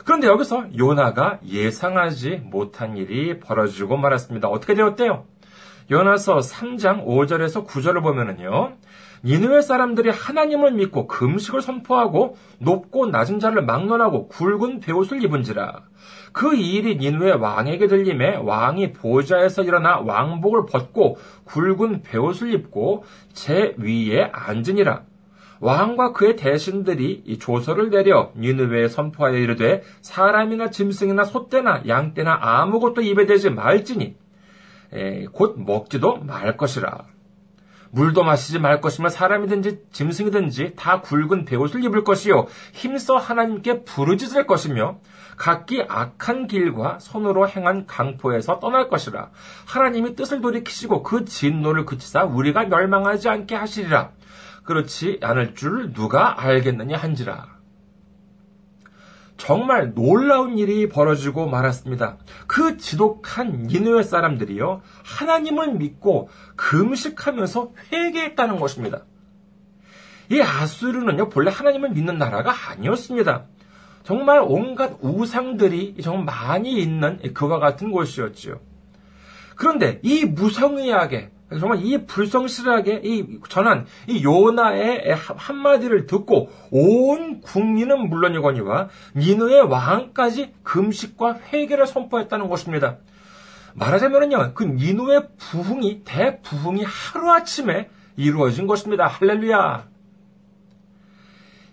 그런데 0.05 0.27
여기서 0.29 0.67
요나가 0.79 1.39
예상하지 1.45 2.43
못한 2.45 2.97
일이 2.97 3.39
벌어지고 3.41 3.97
말았습니다. 3.97 4.49
어떻게 4.49 4.75
되었대요? 4.75 5.25
요나서 5.91 6.39
3장 6.39 7.07
5절에서 7.07 7.67
9절을 7.67 8.03
보면은요, 8.03 8.73
니느웨 9.25 9.63
사람들이 9.63 10.11
하나님을 10.11 10.73
믿고 10.73 11.07
금식을 11.07 11.63
선포하고 11.63 12.37
높고 12.59 13.07
낮은 13.07 13.39
자를 13.39 13.63
막론하고 13.65 14.29
굵은 14.29 14.81
베옷을 14.81 15.23
입은지라. 15.23 15.83
그 16.33 16.55
일이 16.55 16.97
니느웨 16.97 17.33
왕에게 17.33 17.87
들림에 17.87 18.37
왕이 18.37 18.93
보좌에서 18.93 19.63
일어나 19.63 19.99
왕복을 20.01 20.67
벗고 20.67 21.19
굵은 21.45 22.03
베옷을 22.03 22.53
입고 22.53 23.05
제 23.33 23.75
위에 23.79 24.31
앉으니라. 24.33 25.05
왕과 25.61 26.13
그의 26.13 26.37
대신들이 26.37 27.23
이 27.25 27.39
조서를 27.39 27.91
내려 27.91 28.31
니느웨에 28.37 28.89
선포하여 28.89 29.39
이르되 29.39 29.83
사람이나 30.03 30.71
짐승이나 30.71 31.25
소떼나 31.25 31.85
양떼나 31.89 32.39
아무것도 32.43 33.01
입에 33.01 33.25
대지 33.25 33.49
말지니 33.49 34.05
에, 34.05 34.15
곧 35.33 35.57
먹지도 35.59 36.19
말 36.19 36.57
것이라. 36.57 37.05
물도 37.91 38.25
마시지 38.25 38.59
말 38.59 38.81
것이며 38.81 39.09
사람이든지 39.09 39.87
짐승이든지 39.93 40.75
다 40.77 41.01
굵은 41.01 41.45
베옷을 41.45 41.83
입을 41.85 42.05
것이요. 42.05 42.47
힘써 42.73 43.17
하나님께 43.17 43.85
부르짖을 43.85 44.47
것이며 44.47 44.99
각기 45.37 45.85
악한 45.89 46.47
길과 46.47 46.99
손으로 46.99 47.49
행한 47.49 47.87
강포에서 47.87 48.61
떠날 48.61 48.89
것이라. 48.89 49.31
하나님이 49.67 50.15
뜻을 50.15 50.41
돌이키시고 50.41 51.03
그 51.03 51.25
진노를 51.25 51.87
그치사 51.87 52.25
우리가 52.25 52.65
멸망하지 52.65 53.29
않게 53.29 53.55
하시리라. 53.55 54.11
그렇지 54.65 55.21
않을 55.23 55.55
줄 55.55 55.93
누가 55.93 56.43
알겠느냐 56.43 56.97
한지라 56.97 57.56
정말 59.37 59.95
놀라운 59.95 60.59
일이 60.59 60.89
벌어지고 60.89 61.47
말았습니다. 61.47 62.19
그 62.47 62.77
지독한 62.79 63.65
니누의 63.65 64.05
사람들이요, 64.05 64.83
하나님을 65.05 65.75
믿고 65.75 66.29
금식하면서 66.57 67.73
회개했다는 67.93 68.59
것입니다. 68.59 69.05
이 70.31 70.41
아수르는요, 70.41 71.29
본래 71.29 71.51
하나님을 71.51 71.91
믿는 71.91 72.19
나라가 72.19 72.53
아니었습니다. 72.71 73.45
정말 74.03 74.41
온갖 74.43 74.97
우상들이 75.01 75.97
정말 76.03 76.25
많이 76.25 76.81
있는 76.81 77.21
그와 77.35 77.59
같은 77.59 77.91
곳이었지요. 77.91 78.61
그런데 79.55 80.01
이 80.03 80.25
무성의하게 80.25 81.31
정말 81.49 81.85
이 81.85 82.07
불성실하게 82.07 83.03
이 83.05 83.39
전한 83.49 83.87
이 84.09 84.25
요나의 84.25 85.15
한마디를 85.15 86.07
듣고 86.07 86.51
온 86.71 87.41
국민은 87.41 88.09
물론이거니와 88.09 88.89
니느의 89.15 89.63
왕까지 89.63 90.55
금식과 90.65 91.39
회개를 91.53 91.87
선포했다는 91.87 92.49
것입니다. 92.49 92.99
말하자면은요, 93.75 94.55
그 94.55 94.65
니누의 94.65 95.29
부흥이, 95.39 96.03
대부흥이 96.05 96.83
하루아침에 96.83 97.91
이루어진 98.17 98.67
것입니다. 98.67 99.07
할렐루야. 99.07 99.87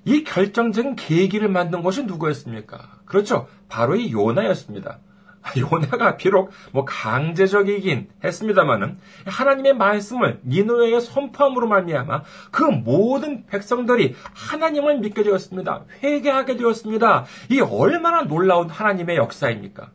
이 0.06 0.24
결정적인 0.24 0.98
계기를 0.98 1.48
만든 1.48 1.82
것이 1.82 2.03
누구였습니까? 2.03 3.00
그렇죠. 3.06 3.48
바로 3.70 3.96
이 3.96 4.12
요나였습니다. 4.12 5.00
요나가 5.57 6.17
비록 6.17 6.51
뭐 6.71 6.85
강제적이긴 6.85 8.09
했습니다만은 8.23 8.97
하나님의 9.25 9.75
말씀을 9.75 10.39
니누에의 10.45 11.01
선포함으로 11.01 11.67
말미암아 11.67 12.23
그 12.51 12.63
모든 12.63 13.45
백성들이 13.45 14.15
하나님을 14.33 15.00
믿게 15.00 15.23
되었습니다. 15.23 15.85
회개하게 16.01 16.57
되었습니다. 16.57 17.25
이 17.50 17.59
얼마나 17.59 18.23
놀라운 18.23 18.69
하나님의 18.69 19.17
역사입니까? 19.17 19.91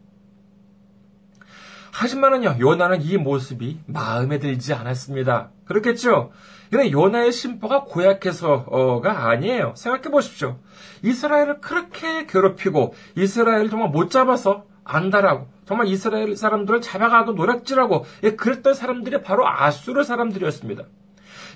하지만은요, 1.92 2.58
요나는 2.60 3.02
이 3.02 3.16
모습이 3.16 3.80
마음에 3.86 4.38
들지 4.38 4.72
않았습니다. 4.72 5.50
그렇겠죠? 5.64 6.30
근데 6.70 6.92
요나의 6.92 7.32
심보가 7.32 7.84
고약해서가 7.84 9.28
아니에요. 9.28 9.72
생각해 9.76 10.04
보십시오. 10.10 10.58
이스라엘을 11.02 11.60
그렇게 11.60 12.26
괴롭히고 12.26 12.94
이스라엘을 13.16 13.70
정말 13.70 13.88
못 13.88 14.10
잡아서 14.10 14.64
안다라고 14.88 15.46
정말 15.66 15.86
이스라엘 15.86 16.34
사람들을 16.34 16.80
잡아가고 16.80 17.32
노략질하고 17.32 18.04
예, 18.24 18.30
그랬던 18.34 18.74
사람들이 18.74 19.22
바로 19.22 19.46
아수르 19.46 20.02
사람들이었습니다. 20.02 20.84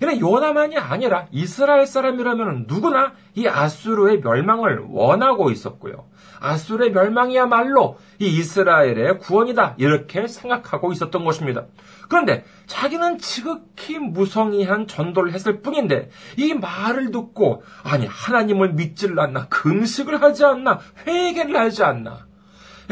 이는 0.03 0.21
요나만이 0.21 0.79
아니라 0.79 1.27
이스라엘 1.31 1.87
사람이라면 1.87 2.65
누구나 2.67 3.13
이 3.35 3.47
아수르의 3.47 4.21
멸망을 4.21 4.85
원하고 4.89 5.51
있었고요. 5.51 6.07
아수르의 6.41 6.91
멸망이야말로 6.91 7.99
이 8.19 8.27
이스라엘의 8.27 9.19
구원이다. 9.21 9.77
이렇게 9.79 10.27
생각하고 10.27 10.93
있었던 10.93 11.25
것입니다. 11.25 11.67
그런데 12.09 12.45
자기는 12.67 13.19
지극히 13.19 13.99
무성의한 13.99 14.89
전도를 14.89 15.33
했을 15.33 15.63
뿐인데 15.63 16.11
이 16.37 16.53
말을 16.53 17.13
듣고 17.13 17.63
아니 17.85 18.07
하나님을 18.07 18.73
믿질 18.73 19.19
않나 19.19 19.47
금식을 19.49 20.21
하지 20.21 20.45
않나 20.45 20.81
회개를 21.07 21.57
하지 21.57 21.85
않나 21.85 22.27
예, 22.27 22.32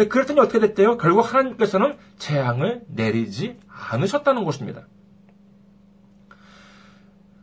그랬더니 0.09 0.41
어떻게 0.41 0.61
됐대요? 0.61 0.97
결국 0.99 1.23
하나님께서는 1.33 1.97
재앙을 2.19 2.83
내리지 2.89 3.59
않으셨다는 3.69 4.45
것입니다. 4.45 4.87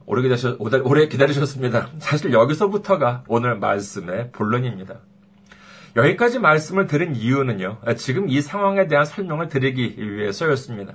오래, 0.05 0.21
기다리셨, 0.21 0.57
오래 0.59 1.07
기다리셨습니다. 1.07 1.89
사실 1.99 2.31
여기서부터가 2.31 3.23
오늘 3.27 3.57
말씀의 3.59 4.31
본론입니다. 4.31 4.99
여기까지 5.97 6.39
말씀을 6.39 6.87
들은 6.87 7.15
이유는요, 7.15 7.79
지금 7.97 8.29
이 8.29 8.41
상황에 8.41 8.87
대한 8.87 9.03
설명을 9.03 9.49
드리기 9.49 9.95
위해서였습니다. 9.97 10.93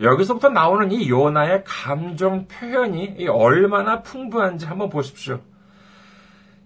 여기서부터 0.00 0.50
나오는 0.50 0.92
이 0.92 1.08
요나의 1.08 1.64
감정 1.64 2.46
표현이 2.46 3.26
얼마나 3.28 4.02
풍부한지 4.02 4.66
한번 4.66 4.90
보십시오. 4.90 5.40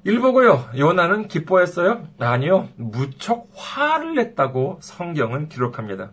일보고요. 0.04 0.71
요나는 0.78 1.28
기뻐했어요? 1.28 2.07
아니요. 2.19 2.69
무척 2.76 3.49
화를 3.54 4.14
냈다고 4.14 4.78
성경은 4.80 5.49
기록합니다. 5.49 6.12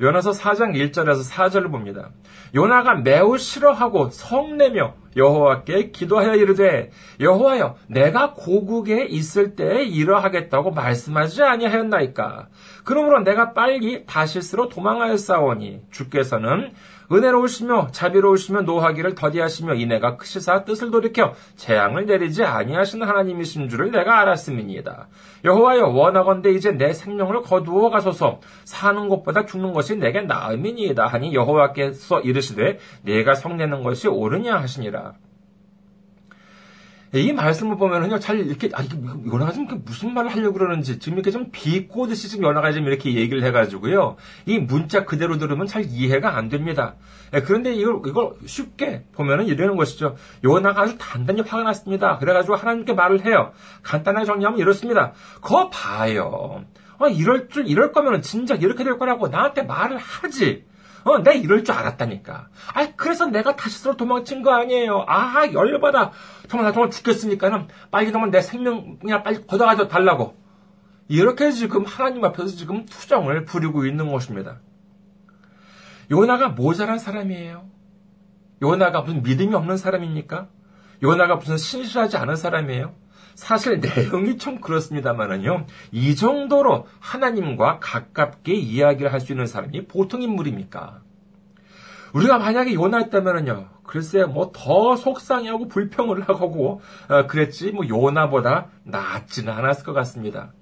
요나서 0.00 0.30
4장 0.30 0.74
1절에서 0.74 1.28
4절을 1.30 1.70
봅니다. 1.70 2.10
요나가 2.54 2.94
매우 2.94 3.36
싫어하고 3.36 4.10
성내며 4.10 4.94
여호와께 5.16 5.90
기도하여 5.90 6.36
이르되 6.36 6.90
여호와여 7.20 7.76
내가 7.88 8.32
고국에 8.32 9.04
있을 9.06 9.56
때에 9.56 9.82
이러하겠다고 9.84 10.70
말씀하지 10.70 11.42
아니하였나이까 11.42 12.48
그러므로 12.84 13.20
내가 13.20 13.52
빨리 13.52 14.06
다시스로 14.06 14.68
도망하였사오니 14.68 15.82
주께서는 15.90 16.72
은혜로우시며 17.10 17.88
자비로우시며 17.92 18.62
노하기를 18.62 19.14
더디하시며 19.14 19.74
이내가 19.74 20.16
크시사 20.16 20.64
뜻을 20.64 20.90
돌이켜 20.90 21.34
재앙을 21.56 22.06
내리지 22.06 22.44
아니하시는 22.44 23.06
하나님이신 23.06 23.68
줄을 23.68 23.90
내가 23.90 24.20
알았음이니이다. 24.20 25.08
여호와여 25.44 25.88
원하건대 25.88 26.50
이제 26.50 26.72
내 26.72 26.92
생명을 26.92 27.42
거두어 27.42 27.90
가소서 27.90 28.40
사는 28.64 29.08
것보다 29.08 29.46
죽는 29.46 29.72
것이 29.72 29.96
내게 29.96 30.20
나음이니이다 30.20 31.06
하니 31.06 31.34
여호와께서 31.34 32.20
이르시되 32.20 32.78
내가 33.02 33.34
성내는 33.34 33.82
것이 33.82 34.08
옳으냐 34.08 34.56
하시니라. 34.56 35.14
이 37.14 37.32
말씀을 37.32 37.76
보면은요, 37.76 38.18
잘 38.18 38.38
이렇게, 38.38 38.68
아, 38.74 38.82
이게 38.82 38.96
요나가 39.26 39.52
지금 39.52 39.82
무슨 39.84 40.12
말을 40.12 40.30
하려고 40.30 40.58
그러는지, 40.58 40.98
지금 40.98 41.18
이렇게 41.18 41.30
좀 41.30 41.50
비꼬듯이 41.50 42.28
지금 42.28 42.44
연화가 42.44 42.72
지금 42.72 42.86
이렇게 42.86 43.14
얘기를 43.14 43.42
해가지고요, 43.44 44.16
이 44.46 44.58
문자 44.58 45.04
그대로 45.04 45.38
들으면 45.38 45.66
잘 45.66 45.84
이해가 45.86 46.36
안 46.36 46.48
됩니다. 46.48 46.96
예, 47.34 47.40
그런데 47.40 47.74
이걸, 47.74 48.00
이걸 48.06 48.32
쉽게 48.44 49.04
보면은 49.12 49.46
이러는 49.46 49.76
것이죠. 49.76 50.16
요나가 50.44 50.82
아주 50.82 50.96
단단히 50.98 51.40
화가 51.40 51.62
났습니다. 51.62 52.18
그래가지고 52.18 52.56
하나님께 52.56 52.92
말을 52.92 53.24
해요. 53.24 53.52
간단하게 53.82 54.26
정리하면 54.26 54.58
이렇습니다. 54.58 55.12
거 55.40 55.70
봐요. 55.70 56.64
어, 56.98 57.08
이럴 57.08 57.48
줄, 57.48 57.66
이럴 57.68 57.92
거면은 57.92 58.22
진작 58.22 58.62
이렇게 58.62 58.84
될 58.84 58.98
거라고 58.98 59.28
나한테 59.28 59.62
말을 59.62 59.98
하지. 59.98 60.64
어, 61.08 61.18
내가 61.18 61.32
이럴 61.32 61.64
줄 61.64 61.74
알았다니까. 61.74 62.48
아, 62.74 62.88
그래서 62.96 63.26
내가 63.26 63.56
다시스로 63.56 63.96
도망친 63.96 64.42
거 64.42 64.52
아니에요. 64.52 65.06
아, 65.08 65.50
열받아. 65.50 66.12
정말 66.48 66.66
나 66.66 66.72
정말 66.72 66.90
죽겠으니까는 66.90 67.68
빨리 67.90 68.12
정말 68.12 68.30
내 68.30 68.42
생명 68.42 68.98
그냥 68.98 69.22
빨리 69.22 69.46
걷어가져 69.46 69.88
달라고. 69.88 70.36
이렇게 71.08 71.50
지금 71.50 71.86
하나님 71.86 72.22
앞에서 72.24 72.48
지금 72.48 72.84
투정을 72.84 73.46
부리고 73.46 73.86
있는 73.86 74.12
것입니다. 74.12 74.60
요나가 76.10 76.50
모자란 76.50 76.98
사람이에요. 76.98 77.66
요나가 78.60 79.00
무슨 79.00 79.22
믿음이 79.22 79.54
없는 79.54 79.78
사람입니까? 79.78 80.48
요나가 81.02 81.36
무슨 81.36 81.56
신실하지 81.56 82.18
않은 82.18 82.36
사람이에요? 82.36 82.94
사실 83.38 83.78
내용이 83.94 84.36
좀 84.36 84.60
그렇습니다만은요, 84.60 85.66
이 85.92 86.16
정도로 86.16 86.88
하나님과 86.98 87.78
가깝게 87.78 88.52
이야기를 88.52 89.12
할 89.12 89.20
수 89.20 89.32
있는 89.32 89.46
사람이 89.46 89.86
보통 89.86 90.22
인물입니까? 90.22 91.02
우리가 92.14 92.38
만약에 92.38 92.74
요나였다면은요, 92.74 93.68
글쎄, 93.84 94.24
뭐, 94.24 94.50
더 94.52 94.96
속상해하고 94.96 95.68
불평을 95.68 96.22
하고, 96.28 96.80
어, 97.08 97.26
그랬지, 97.28 97.70
뭐, 97.70 97.86
요나보다 97.86 98.66
낫지는 98.82 99.52
않았을 99.52 99.84
것 99.84 99.92
같습니다. 99.92 100.52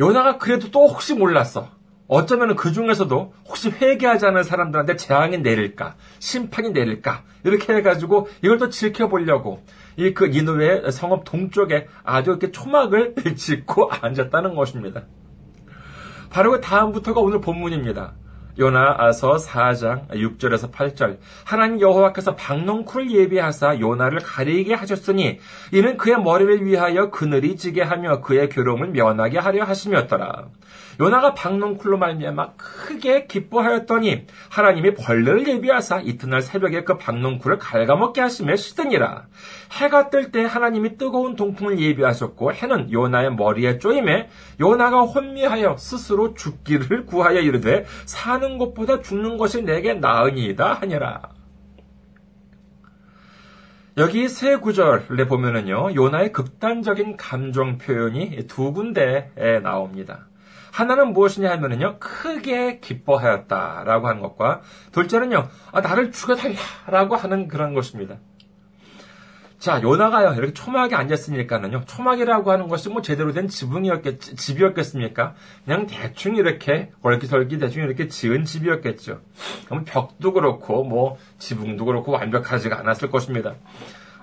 요나가 0.00 0.38
그래도 0.38 0.70
또 0.70 0.88
혹시 0.88 1.14
몰랐어. 1.14 1.68
어쩌면 2.08 2.54
그 2.54 2.72
중에서도 2.72 3.34
혹시 3.46 3.70
회개하지 3.70 4.26
않은 4.26 4.44
사람들한테 4.44 4.96
재앙이 4.96 5.38
내릴까, 5.38 5.96
심판이 6.18 6.70
내릴까, 6.70 7.24
이렇게 7.44 7.74
해가지고 7.74 8.28
이걸 8.42 8.58
또 8.58 8.68
지켜보려고 8.68 9.62
이그 9.96 10.28
이누의 10.28 10.92
성읍 10.92 11.24
동쪽에 11.24 11.88
아주 12.04 12.30
이렇게 12.30 12.50
초막을 12.50 13.14
짓고 13.36 13.90
앉았다는 13.90 14.54
것입니다. 14.54 15.04
바로 16.30 16.52
그 16.52 16.60
다음부터가 16.60 17.20
오늘 17.20 17.40
본문입니다. 17.40 18.14
요나아서 18.58 19.36
4장 19.36 20.08
6절에서 20.08 20.72
8절 20.72 21.18
하나님 21.44 21.80
여호와께서 21.80 22.36
박농쿨을 22.36 23.10
예비하사 23.10 23.80
요나를 23.80 24.20
가리게 24.20 24.74
하셨으니 24.74 25.38
이는 25.72 25.96
그의 25.96 26.20
머리를 26.20 26.64
위하여 26.64 27.10
그늘이 27.10 27.56
지게 27.56 27.82
하며 27.82 28.20
그의 28.20 28.48
괴로움을 28.48 28.88
면하게 28.88 29.38
하려 29.38 29.64
하심이었더라. 29.64 30.46
요나가 30.98 31.34
박농쿨로 31.34 31.98
말미암아 31.98 32.54
크게 32.56 33.26
기뻐하였더니 33.26 34.26
하나님이 34.48 34.94
벌레를 34.94 35.46
예비하사 35.46 36.00
이튿날 36.00 36.40
새벽에 36.40 36.84
그 36.84 36.96
박농쿨을 36.96 37.58
갉아먹게 37.58 38.22
하시며 38.22 38.56
시드니라. 38.56 39.26
해가 39.72 40.08
뜰 40.10 40.32
때 40.32 40.44
하나님이 40.44 40.96
뜨거운 40.96 41.36
동풍을 41.36 41.78
예비하셨고 41.78 42.52
해는 42.54 42.90
요나의 42.90 43.34
머리에 43.34 43.78
쪼임에 43.78 44.28
요나가 44.58 45.02
혼미하여 45.02 45.76
스스로 45.76 46.34
죽기를 46.34 47.04
구하여 47.06 47.40
이르되 47.40 47.84
사는 48.06 48.45
것보다 48.58 49.02
죽는 49.02 49.36
것이 49.36 49.62
내게 49.62 49.94
나으니이다 49.94 50.74
하니라. 50.74 51.36
여기 53.98 54.28
세 54.28 54.56
구절에 54.56 55.26
보면은요, 55.26 55.94
요나의 55.94 56.32
극단적인 56.32 57.16
감정 57.16 57.78
표현이 57.78 58.46
두 58.46 58.72
군데에 58.72 59.60
나옵니다. 59.62 60.28
하나는 60.70 61.14
무엇이냐 61.14 61.50
하면은요, 61.50 61.98
크게 61.98 62.80
기뻐하였다라고 62.80 64.08
하는 64.08 64.20
것과, 64.20 64.60
둘째는요, 64.92 65.48
아, 65.72 65.80
나를 65.80 66.12
죽여달라라고 66.12 67.16
하는 67.16 67.48
그런 67.48 67.72
것입니다. 67.72 68.16
자, 69.58 69.80
요나가요, 69.82 70.34
이렇게 70.34 70.52
초막에 70.52 70.94
앉았으니까는요, 70.94 71.84
초막이라고 71.86 72.50
하는 72.50 72.68
것이 72.68 72.90
뭐 72.90 73.00
제대로 73.00 73.32
된 73.32 73.48
지붕이었겠, 73.48 74.20
집이었겠습니까? 74.20 75.34
그냥 75.64 75.86
대충 75.86 76.36
이렇게, 76.36 76.90
얼기설기 77.00 77.58
대충 77.58 77.84
이렇게 77.84 78.08
지은 78.08 78.44
집이었겠죠. 78.44 79.20
그럼 79.66 79.84
벽도 79.86 80.32
그렇고, 80.32 80.84
뭐, 80.84 81.16
지붕도 81.38 81.86
그렇고 81.86 82.12
완벽하지가 82.12 82.78
않았을 82.80 83.10
것입니다. 83.10 83.54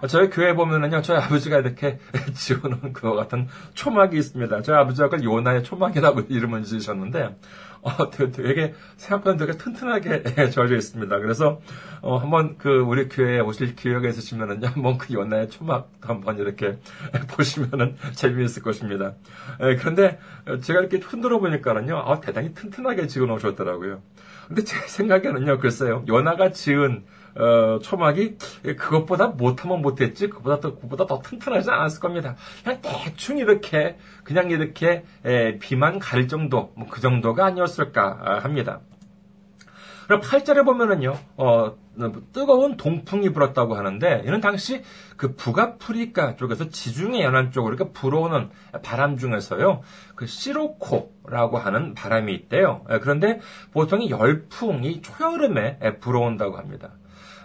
저희 0.07 0.29
교회 0.29 0.53
보면은요, 0.53 1.01
저희 1.01 1.17
아버지가 1.17 1.59
이렇게 1.59 1.97
지어놓은 2.35 2.93
그와 2.93 3.15
같은 3.15 3.47
초막이 3.73 4.17
있습니다. 4.17 4.61
저희 4.61 4.77
아버지가 4.77 5.09
그걸 5.09 5.23
요나의 5.23 5.63
초막이라고 5.63 6.21
이름을 6.29 6.63
지으셨는데, 6.63 7.35
어, 7.83 8.09
되게, 8.09 8.73
생각보다 8.95 9.37
되게 9.37 9.57
튼튼하게 9.57 10.23
지어져 10.51 10.75
있습니다. 10.75 11.19
그래서, 11.19 11.59
어, 12.01 12.17
한번 12.17 12.57
그, 12.57 12.69
우리 12.79 13.09
교회에 13.09 13.39
오실 13.41 13.75
기회가 13.75 14.07
있으시면은요, 14.07 14.67
한번 14.67 14.97
그 14.97 15.13
요나의 15.13 15.49
초막 15.49 15.91
한번 16.01 16.39
이렇게 16.39 16.77
보시면은 17.35 17.95
재미있을 18.15 18.63
것입니다. 18.63 19.13
에, 19.59 19.75
그런데 19.75 20.17
제가 20.61 20.79
이렇게 20.79 20.97
흔들어 20.97 21.39
보니까는요, 21.39 21.97
아, 21.97 22.21
대단히 22.21 22.53
튼튼하게 22.53 23.07
지어 23.07 23.25
놓으셨더라고요. 23.25 24.01
근데 24.47 24.63
제 24.63 24.77
생각에는요, 24.77 25.59
글쎄요, 25.59 26.05
요나가 26.07 26.51
지은 26.51 27.03
어, 27.35 27.79
초막이 27.79 28.37
그것보다 28.77 29.27
못하면 29.27 29.81
못했지 29.81 30.29
그보다 30.29 30.59
더 30.61 30.75
그보다 30.75 31.05
더 31.05 31.19
튼튼하지 31.21 31.69
않았을 31.69 31.99
겁니다. 31.99 32.35
그냥 32.63 32.79
대충 32.81 33.37
이렇게 33.39 33.97
그냥 34.23 34.49
이렇게 34.49 35.03
에, 35.25 35.57
비만 35.59 35.99
가릴 35.99 36.27
정도 36.29 36.71
뭐 36.75 36.93
그 36.93 37.01
정도가 37.01 37.45
아니었을까 37.45 38.39
합니다. 38.43 38.81
그럼 40.05 40.21
8절에 40.21 40.63
보면은요, 40.63 41.17
어, 41.37 41.75
뜨거운 42.33 42.77
동풍이 42.77 43.29
불었다고 43.29 43.75
하는데, 43.75 44.21
이는 44.25 44.41
당시 44.41 44.83
그 45.17 45.33
북아프리카 45.35 46.35
쪽에서 46.35 46.69
지중해 46.69 47.23
연안 47.23 47.51
쪽으로 47.51 47.73
이렇게 47.73 47.91
불어오는 47.93 48.49
바람 48.83 49.17
중에서요, 49.17 49.81
그 50.15 50.27
시로코라고 50.27 51.57
하는 51.57 51.93
바람이 51.95 52.33
있대요. 52.33 52.83
그런데 53.01 53.39
보통 53.71 54.01
이 54.03 54.09
열풍이 54.11 55.01
초여름에 55.01 55.79
불어온다고 55.99 56.57
합니다. 56.57 56.91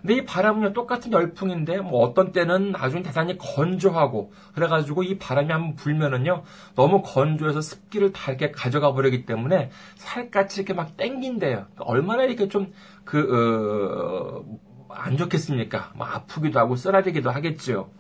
근데 0.01 0.15
이 0.15 0.25
바람은요, 0.25 0.73
똑같은 0.73 1.13
열풍인데, 1.13 1.81
뭐 1.81 2.05
어떤 2.05 2.33
때는 2.33 2.73
나중에 2.73 3.03
대단히 3.03 3.37
건조하고, 3.39 4.33
그래가지고 4.55 5.03
이 5.03 5.19
바람이 5.19 5.51
한번 5.51 5.75
불면은요, 5.75 6.43
너무 6.75 7.03
건조해서 7.03 7.61
습기를 7.61 8.13
다 8.13 8.33
이렇게 8.33 8.51
가져가 8.51 8.93
버리기 8.93 9.27
때문에 9.27 9.71
살갗이 9.97 10.61
이렇게 10.61 10.75
막 10.75 10.97
땡긴대요. 10.97 11.67
그러니까 11.75 11.85
얼마나 11.85 12.25
이렇게 12.25 12.49
좀, 12.49 12.73
그, 13.05 14.45
어, 14.45 14.45
안 14.91 15.17
좋겠습니까? 15.17 15.93
뭐 15.97 16.07
아프기도 16.07 16.59
하고 16.59 16.77
쓰라리기도 16.77 17.31
하겠지요. 17.31 17.91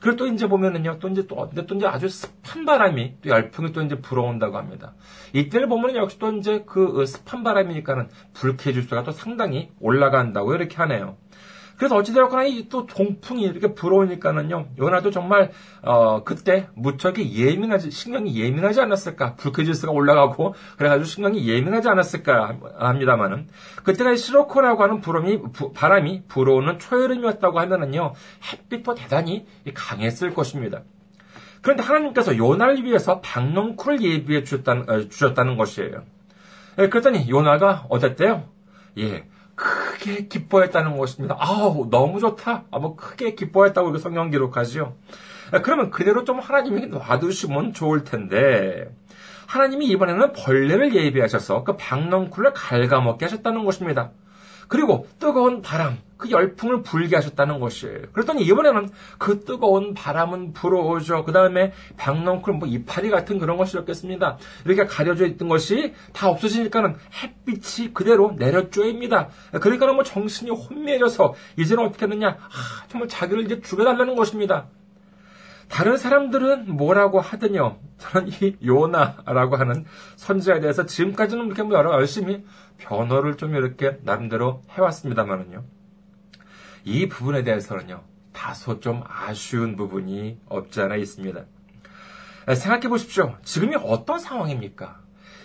그리고 0.00 0.16
또 0.16 0.26
이제 0.28 0.46
보면은요, 0.46 0.98
또 1.00 1.08
이제 1.08 1.26
또, 1.26 1.36
근데 1.48 1.66
또 1.66 1.74
이제 1.74 1.86
아주 1.86 2.08
습한 2.08 2.64
바람이, 2.64 3.16
또 3.22 3.30
열풍이 3.30 3.72
또 3.72 3.82
이제 3.82 4.00
불어온다고 4.00 4.56
합니다. 4.56 4.94
이때를 5.32 5.68
보면 5.68 5.96
역시 5.96 6.18
또 6.18 6.30
이제 6.32 6.62
그 6.66 7.04
습한 7.04 7.42
바람이니까는 7.42 8.08
불쾌 8.32 8.72
지수가 8.72 9.02
또 9.02 9.10
상당히 9.10 9.70
올라간다고 9.80 10.54
이렇게 10.54 10.76
하네요. 10.76 11.16
그래서 11.78 11.96
어찌되었거나 11.96 12.44
이 12.44 12.68
또 12.68 12.86
동풍이 12.86 13.42
이렇게 13.42 13.74
불어오니까는요, 13.74 14.68
요나도 14.78 15.10
정말, 15.10 15.50
어, 15.82 16.22
그때 16.24 16.68
무척이 16.74 17.34
예민하지, 17.34 17.90
신경이 17.90 18.38
예민하지 18.38 18.80
않았을까. 18.80 19.34
불쾌지수가 19.36 19.92
올라가고, 19.92 20.54
그래가지고 20.76 21.04
신경이 21.06 21.48
예민하지 21.48 21.88
않았을까 21.88 22.58
합니다만은, 22.78 23.48
그때가 23.84 24.16
시로코라고 24.16 24.82
하는 24.82 25.00
부름이, 25.00 25.52
부, 25.52 25.72
바람이 25.72 26.24
불어오는 26.28 26.78
초여름이었다고 26.78 27.58
하면은요, 27.60 28.12
햇빛도 28.52 28.94
대단히 28.94 29.46
강했을 29.74 30.34
것입니다. 30.34 30.82
그런데 31.62 31.82
하나님께서 31.82 32.36
요나를 32.36 32.84
위해서 32.84 33.20
박농쿨을 33.20 34.02
예비해 34.02 34.44
주셨다는, 34.44 34.90
어, 34.90 35.08
주셨다는 35.08 35.56
것이에요. 35.56 36.04
예, 36.78 36.88
그랬더니 36.88 37.28
요나가 37.28 37.86
어땠대요? 37.88 38.44
예, 38.98 39.24
크게 39.58 40.28
기뻐했다는 40.28 40.96
것입니다. 40.96 41.36
아우, 41.38 41.88
너무 41.90 42.20
좋다. 42.20 42.64
아, 42.70 42.78
뭐, 42.78 42.96
크게 42.96 43.34
기뻐했다고 43.34 43.98
성경 43.98 44.30
기록하지요. 44.30 44.94
그러면 45.62 45.90
그대로 45.90 46.24
좀 46.24 46.38
하나님이 46.38 46.86
놔두시면 46.86 47.72
좋을 47.72 48.04
텐데, 48.04 48.88
하나님이 49.46 49.86
이번에는 49.86 50.32
벌레를 50.32 50.94
예비하셔서 50.94 51.64
그 51.64 51.76
박넝쿨을 51.76 52.52
갉아먹게 52.52 53.24
하셨다는 53.24 53.64
것입니다. 53.64 54.10
그리고 54.68 55.06
뜨거운 55.18 55.62
바람, 55.62 55.98
그 56.18 56.30
열풍을 56.30 56.82
불게 56.82 57.16
하셨다는 57.16 57.60
것이에요. 57.60 58.02
그랬더니 58.12 58.42
이번에는 58.42 58.90
그 59.18 59.44
뜨거운 59.44 59.94
바람은 59.94 60.52
불어오죠. 60.52 61.24
그 61.24 61.32
다음에 61.32 61.72
박넝쿨, 61.96 62.54
뭐 62.54 62.68
이파리 62.68 63.08
같은 63.08 63.38
그런 63.38 63.56
것이었겠습니다. 63.56 64.36
이렇게 64.66 64.84
가려져 64.84 65.26
있던 65.26 65.48
것이 65.48 65.94
다 66.12 66.28
없어지니까는 66.28 66.96
햇빛이 67.22 67.94
그대로 67.94 68.34
내려 68.36 68.68
쪼입니다. 68.68 69.28
그러니까는 69.52 69.94
뭐 69.94 70.02
정신이 70.04 70.50
혼미해져서 70.50 71.34
이제는 71.56 71.84
어떻게 71.86 72.04
했느냐? 72.06 72.30
아, 72.30 72.86
정말 72.88 73.08
자기를 73.08 73.44
이제 73.44 73.60
죽여달라는 73.60 74.16
것입니다. 74.16 74.66
다른 75.68 75.96
사람들은 75.96 76.76
뭐라고 76.76 77.20
하더니요. 77.20 77.78
저는 77.98 78.28
이 78.28 78.56
요나라고 78.64 79.56
하는 79.56 79.84
선지자에 80.16 80.60
대해서 80.60 80.86
지금까지는 80.86 81.46
이렇게 81.46 81.62
뭐 81.62 81.78
열심히 81.78 82.44
변호를 82.78 83.36
좀 83.36 83.54
이렇게 83.54 83.98
나름대로 84.02 84.62
해왔습니다만은요. 84.70 85.77
이 86.84 87.08
부분에 87.08 87.42
대해서는요. 87.44 88.02
다소 88.32 88.80
좀 88.80 89.02
아쉬운 89.08 89.76
부분이 89.76 90.38
없지 90.46 90.80
않아 90.80 90.96
있습니다. 90.96 91.44
생각해 92.54 92.88
보십시오. 92.88 93.36
지금이 93.42 93.76
어떤 93.82 94.18
상황입니까? 94.18 95.00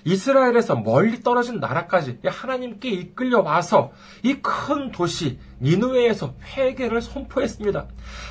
이스라엘에서 0.05 0.75
멀리 0.75 1.21
떨어진 1.21 1.59
나라까지 1.59 2.19
하나님께 2.25 2.89
이끌려 2.89 3.41
와서 3.41 3.93
이 4.21 4.35
큰 4.41 4.91
도시 4.91 5.39
니누웨에서 5.61 6.33
회개를 6.55 7.01
선포했습니다. 7.01 7.87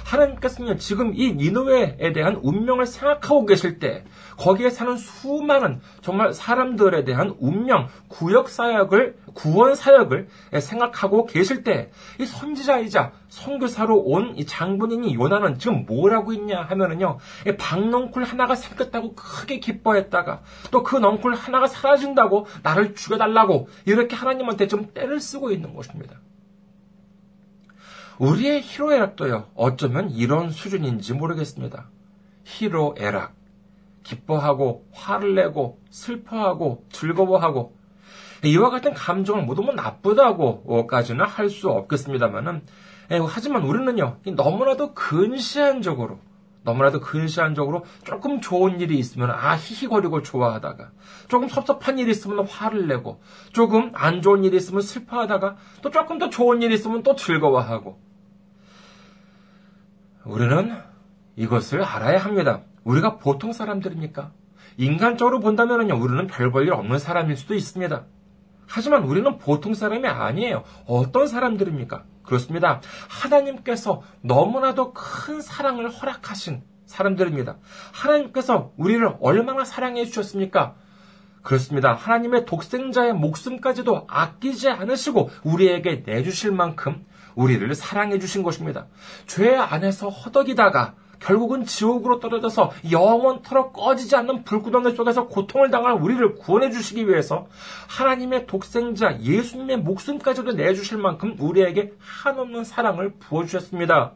하나님께서는 0.07 0.79
지금 0.79 1.13
이 1.15 1.33
니누웨에 1.33 2.13
대한 2.13 2.39
운명을 2.43 2.87
생각하고 2.87 3.47
계실 3.47 3.79
때 3.79 4.05
거기에 4.37 4.71
사는 4.71 4.97
수많은 4.97 5.81
정말 6.03 6.33
사람들에 6.33 7.05
대한 7.05 7.35
운명, 7.39 7.89
구역 8.09 8.49
사역을 8.49 9.17
구원 9.35 9.75
사역을 9.75 10.29
생각하고 10.61 11.27
계실 11.27 11.65
때 11.65 11.91
이 12.19 12.27
선지자이자 12.27 13.13
선교사로 13.29 13.99
온 14.01 14.35
이 14.37 14.45
장본인이 14.47 15.15
요나는 15.15 15.59
지금 15.59 15.85
뭘 15.87 16.13
하고 16.15 16.33
있냐 16.33 16.63
하면은요 16.63 17.19
박넝쿨 17.59 18.25
하나가 18.25 18.55
생겼다고 18.55 19.15
크게 19.15 19.59
기뻐했다가 19.59 20.43
또 20.71 20.83
그 20.83 20.97
넝쿨 20.97 21.35
하나가 21.35 21.67
사라진다고 21.67 22.47
나를 22.63 22.95
죽여달라고 22.95 23.69
이렇게 23.87 24.17
하나님한테 24.17 24.67
좀 24.69 24.93
때를 24.93 25.21
쓰고 25.21 25.51
있는 25.51 25.75
것입니다. 25.75 26.17
우리의 28.23 28.61
희로애락도요, 28.63 29.49
어쩌면 29.57 30.09
이런 30.11 30.51
수준인지 30.51 31.13
모르겠습니다. 31.15 31.91
희로애락. 32.45 33.35
기뻐하고, 34.05 34.87
화를 34.93 35.35
내고, 35.35 35.81
슬퍼하고, 35.91 36.85
즐거워하고, 36.93 37.77
이와 38.45 38.71
같은 38.71 38.95
감정을 38.95 39.43
모두 39.43 39.63
뭐 39.63 39.75
나쁘다고까지는 39.75 41.25
할 41.25 41.51
수 41.51 41.69
없겠습니다만은, 41.69 42.63
하지만 43.29 43.63
우리는요, 43.65 44.19
너무나도 44.25 44.95
근시안적으로, 44.95 46.21
너무나도 46.63 47.01
근시안적으로 47.01 47.85
조금 48.05 48.41
좋은 48.41 48.79
일이 48.79 48.99
있으면 49.01 49.33
아 49.33 49.57
히히거리고 49.57 50.23
좋아하다가 50.23 50.93
조금 51.27 51.49
섭섭한 51.49 51.99
일이 51.99 52.13
있으면 52.13 52.47
화를 52.47 52.87
내고 52.87 53.21
조금 53.53 53.91
안 53.95 54.23
좋은 54.23 54.45
일이 54.45 54.59
있으면 54.59 54.81
슬퍼하다가 54.81 55.57
또 55.83 55.91
조금 55.91 56.19
더 56.19 56.31
좋은 56.31 56.63
일이 56.63 56.75
있으면 56.75 57.03
또 57.03 57.17
즐거워하고 57.17 57.99
우리는 60.25 60.77
이것을 61.37 61.83
알아야 61.83 62.19
합니다. 62.19 62.63
우리가 62.85 63.19
보통 63.19 63.53
사람들입니까? 63.53 64.33
인간적으로 64.77 65.41
본다면요, 65.41 66.01
우리는 66.01 66.27
별 66.27 66.51
볼일 66.51 66.73
없는 66.73 66.99
사람일 66.99 67.37
수도 67.37 67.55
있습니다. 67.55 68.05
하지만 68.67 69.05
우리는 69.05 69.37
보통 69.39 69.75
사람이 69.75 70.07
아니에요. 70.07 70.65
어떤 70.87 71.27
사람들입니까? 71.27 72.05
그렇습니다. 72.23 72.81
하나님께서 73.09 74.03
너무나도 74.23 74.93
큰 74.95 75.41
사랑을 75.41 75.91
허락하신 75.91 76.63
사람들입니다. 76.87 77.57
하나님께서 77.93 78.73
우리를 78.77 79.17
얼마나 79.21 79.65
사랑해 79.65 80.05
주셨습니까? 80.05 80.77
그렇습니다. 81.43 81.93
하나님의 81.93 82.47
독생자의 82.47 83.15
목숨까지도 83.15 84.07
아끼지 84.09 84.69
않으시고 84.71 85.31
우리에게 85.43 86.05
내주실 86.07 86.53
만큼 86.53 87.05
우리를 87.35 87.75
사랑해 87.75 88.18
주신 88.18 88.42
것입니다. 88.42 88.87
죄 89.27 89.57
안에서 89.57 90.09
허덕이다가 90.09 90.95
결국은 91.23 91.64
지옥으로 91.64 92.18
떨어져서 92.18 92.73
영원토록 92.90 93.73
꺼지지 93.73 94.16
않는 94.16 94.42
불구덩이 94.45 94.95
속에서 94.95 95.29
고통을 95.29 95.71
당할 95.71 95.95
우리를 95.95 96.35
구원해 96.35 96.71
주시기 96.71 97.09
위해서 97.09 97.47
하나님의 97.88 98.47
독생자 98.47 99.18
예수님의 99.21 99.79
목숨까지도 99.79 100.53
내주실 100.53 100.99
만큼 100.99 101.37
우리에게 101.38 101.92
한없는 101.99 102.64
사랑을 102.64 103.14
부어주셨습니다. 103.21 104.12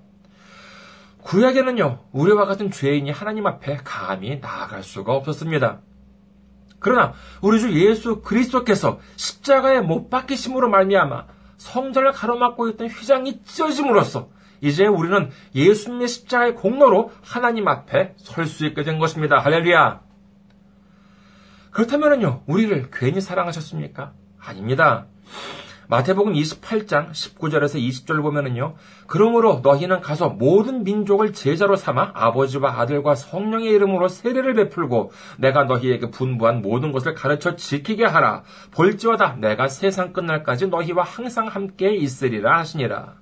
구약에는요, 1.23 2.01
우리와 2.13 2.45
같은 2.47 2.71
죄인이 2.71 3.11
하나님 3.11 3.47
앞에 3.47 3.79
감히 3.83 4.39
나아갈 4.41 4.83
수가 4.83 5.13
없었습니다. 5.15 5.81
그러나 6.79 7.15
우리 7.41 7.59
주 7.59 7.73
예수 7.73 8.21
그리스도께서 8.21 9.01
십자가에 9.17 9.81
못 9.81 10.09
박히심으로 10.09 10.69
말미암아 10.69 11.27
성전을 11.59 12.13
가로막고 12.13 12.69
있던 12.71 12.89
휘장이 12.89 13.43
찢어짐으로써 13.45 14.29
이제 14.61 14.87
우리는 14.87 15.31
예수님의 15.55 16.09
십자가의 16.09 16.55
공로로 16.55 17.13
하나님 17.23 17.69
앞에 17.69 18.15
설 18.17 18.47
수 18.47 18.67
있게 18.67 18.83
된 18.85 18.99
것입니다. 18.99 19.39
할렐루야. 19.39 20.01
그렇다면요, 21.71 22.43
우리를 22.47 22.89
괜히 22.93 23.21
사랑하셨습니까? 23.21 24.13
아닙니다. 24.39 25.07
마태복음 25.89 26.33
28장 26.33 27.11
19절에서 27.11 27.77
20절을 27.81 28.23
보면은요. 28.23 28.75
그러므로 29.07 29.61
너희는 29.63 30.01
가서 30.01 30.29
모든 30.31 30.83
민족을 30.83 31.33
제자로 31.33 31.77
삼아 31.77 32.11
아버지와 32.15 32.81
아들과 32.81 33.15
성령의 33.15 33.71
이름으로 33.71 34.09
세례를 34.09 34.55
베풀고 34.55 35.13
내가 35.39 35.65
너희에게 35.65 36.11
분부한 36.11 36.61
모든 36.63 36.91
것을 36.91 37.15
가르쳐 37.15 37.55
지키게 37.55 38.05
하라. 38.05 38.43
볼지어다 38.73 39.37
내가 39.37 39.69
세상 39.69 40.13
끝날까지 40.13 40.69
너희와 40.69 41.05
항상 41.05 41.47
함께 41.47 41.95
있으리라 41.95 42.59
하시니라. 42.59 43.15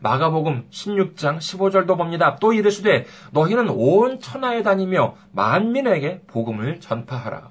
마가복음 0.00 0.66
16장 0.70 1.38
15절도 1.38 1.96
봅니다. 1.96 2.36
또 2.40 2.52
이르시되 2.52 3.06
너희는 3.30 3.70
온 3.70 4.20
천하에 4.20 4.62
다니며 4.62 5.14
만민에게 5.32 6.22
복음을 6.26 6.80
전파하라. 6.80 7.50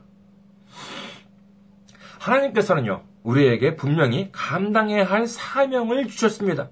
하나님께서는요. 2.20 3.11
우리에게 3.24 3.76
분명히 3.76 4.30
감당해야 4.32 5.06
할 5.06 5.28
사명을 5.28 6.08
주셨습니다. 6.08 6.70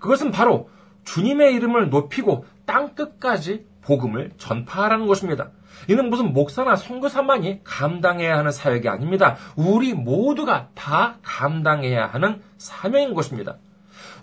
그것은 0.00 0.30
바로 0.30 0.68
주님의 1.04 1.54
이름을 1.54 1.90
높이고 1.90 2.44
땅 2.64 2.94
끝까지 2.94 3.66
복음을 3.82 4.30
전파하라는 4.38 5.06
것입니다. 5.06 5.50
이는 5.88 6.10
무슨 6.10 6.32
목사나 6.32 6.76
선교사만이 6.76 7.60
감당해야 7.64 8.38
하는 8.38 8.52
사역이 8.52 8.88
아닙니다. 8.88 9.36
우리 9.56 9.94
모두가 9.94 10.68
다 10.74 11.16
감당해야 11.22 12.06
하는 12.06 12.40
사명인 12.56 13.14
것입니다. 13.14 13.58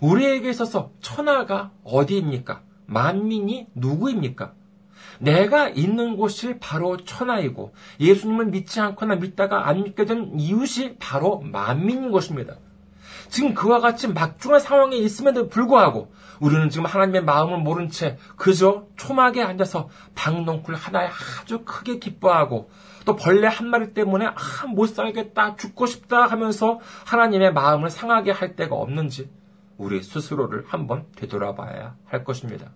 우리에게 0.00 0.48
있어서 0.48 0.90
천하가 1.00 1.70
어디입니까? 1.84 2.62
만민이 2.86 3.68
누구입니까? 3.74 4.54
내가 5.20 5.68
있는 5.68 6.16
곳이 6.16 6.58
바로 6.58 6.96
천하이고 6.96 7.72
예수님을 8.00 8.46
믿지 8.46 8.80
않거나 8.80 9.16
믿다가 9.16 9.68
안 9.68 9.84
믿게 9.84 10.06
된 10.06 10.32
이웃이 10.38 10.96
바로 10.98 11.40
만민인 11.40 12.10
것입니다. 12.10 12.54
지금 13.28 13.54
그와 13.54 13.80
같이 13.80 14.08
막중한 14.08 14.58
상황에 14.60 14.96
있음에도 14.96 15.48
불구하고 15.48 16.12
우리는 16.40 16.68
지금 16.70 16.86
하나님의 16.86 17.22
마음을 17.22 17.58
모른 17.58 17.90
채 17.90 18.16
그저 18.36 18.86
초막에 18.96 19.42
앉아서 19.42 19.88
방농쿨 20.14 20.74
하나에 20.74 21.08
아주 21.40 21.64
크게 21.64 21.98
기뻐하고 21.98 22.70
또 23.04 23.14
벌레 23.14 23.46
한 23.46 23.68
마리 23.68 23.92
때문에 23.92 24.26
아, 24.26 24.66
못 24.68 24.86
살겠다, 24.86 25.56
죽고 25.56 25.86
싶다 25.86 26.26
하면서 26.26 26.80
하나님의 27.06 27.52
마음을 27.52 27.90
상하게 27.90 28.32
할 28.32 28.56
때가 28.56 28.74
없는지 28.74 29.30
우리 29.76 30.02
스스로를 30.02 30.64
한번 30.66 31.06
되돌아봐야 31.16 31.96
할 32.06 32.24
것입니다. 32.24 32.72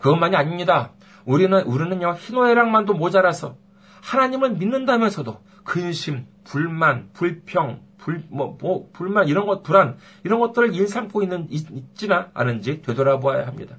그것만이 0.00 0.36
아닙니다. 0.36 0.92
우리는, 1.28 1.60
우리는요, 1.62 2.14
희노애락만도 2.18 2.94
모자라서 2.94 3.56
하나님을 4.00 4.52
믿는다면서도 4.52 5.42
근심, 5.62 6.26
불만, 6.42 7.10
불평, 7.12 7.82
불, 7.98 8.24
뭐, 8.30 8.56
뭐, 8.58 8.88
불만, 8.94 9.28
이런 9.28 9.46
것, 9.46 9.62
불안, 9.62 9.98
이런 10.24 10.40
것들을 10.40 10.74
일삼고 10.74 11.22
있는, 11.22 11.46
있, 11.50 11.70
있지나 11.70 12.30
않은지 12.32 12.80
되돌아보아야 12.80 13.46
합니다. 13.46 13.76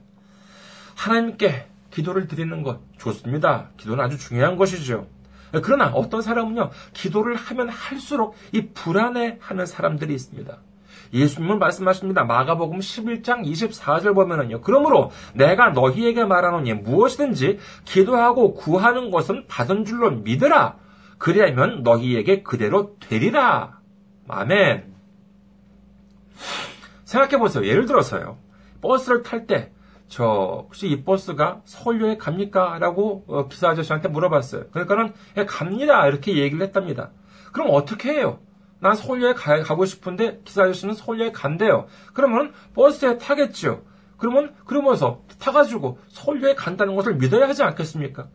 하나님께 0.95 1.65
기도를 1.89 2.27
드리는 2.27 2.61
것 2.61 2.81
좋습니다. 2.99 3.71
기도는 3.77 4.03
아주 4.03 4.19
중요한 4.19 4.55
것이죠. 4.55 5.07
그러나 5.63 5.87
어떤 5.87 6.21
사람은요, 6.21 6.69
기도를 6.93 7.35
하면 7.35 7.69
할수록 7.69 8.35
이 8.51 8.67
불안해 8.67 9.39
하는 9.41 9.65
사람들이 9.65 10.13
있습니다. 10.13 10.55
예수님은 11.13 11.59
말씀하십니다. 11.59 12.23
마가복음 12.23 12.79
11장 12.79 13.45
24절 13.45 14.13
보면은요. 14.15 14.61
그러므로 14.61 15.11
내가 15.33 15.69
너희에게 15.69 16.25
말하노니 16.25 16.73
무엇이든지 16.73 17.59
기도하고 17.85 18.53
구하는 18.53 19.11
것은 19.11 19.45
받은 19.47 19.85
줄로 19.85 20.11
믿으라. 20.11 20.77
그리하면 21.17 21.83
너희에게 21.83 22.43
그대로 22.43 22.95
되리라. 22.99 23.79
아멘. 24.27 24.93
생각해 27.05 27.37
보세요. 27.37 27.65
예를 27.65 27.85
들어서요. 27.85 28.37
버스를 28.81 29.23
탈 29.23 29.45
때 29.47 29.71
저 30.09 30.63
혹시 30.65 30.87
이 30.87 31.03
버스가 31.03 31.61
서울역에 31.65 32.17
갑니까? 32.17 32.79
라고 32.79 33.23
어, 33.27 33.47
기사 33.47 33.69
아저씨한테 33.69 34.09
물어봤어요. 34.09 34.65
그러니까는 34.71 35.13
예, 35.37 35.45
갑니다 35.45 36.07
이렇게 36.07 36.35
얘기를 36.35 36.65
했답니다. 36.65 37.11
그럼 37.53 37.69
어떻게 37.71 38.11
해요? 38.13 38.39
난 38.79 38.95
서울역에 38.95 39.33
가, 39.33 39.61
가고 39.63 39.85
싶은데 39.85 40.41
기사 40.45 40.63
아저씨는 40.63 40.93
서울역에 40.93 41.31
간대요. 41.31 41.87
그러면 42.13 42.53
버스에 42.73 43.17
타겠죠. 43.17 43.83
그러면 44.17 44.53
그러면서 44.65 45.21
타가지고 45.39 45.99
서울역에 46.09 46.55
간다는 46.55 46.95
것을 46.95 47.15
믿어야 47.15 47.47
하지 47.47 47.63
않겠습니까? 47.63 48.27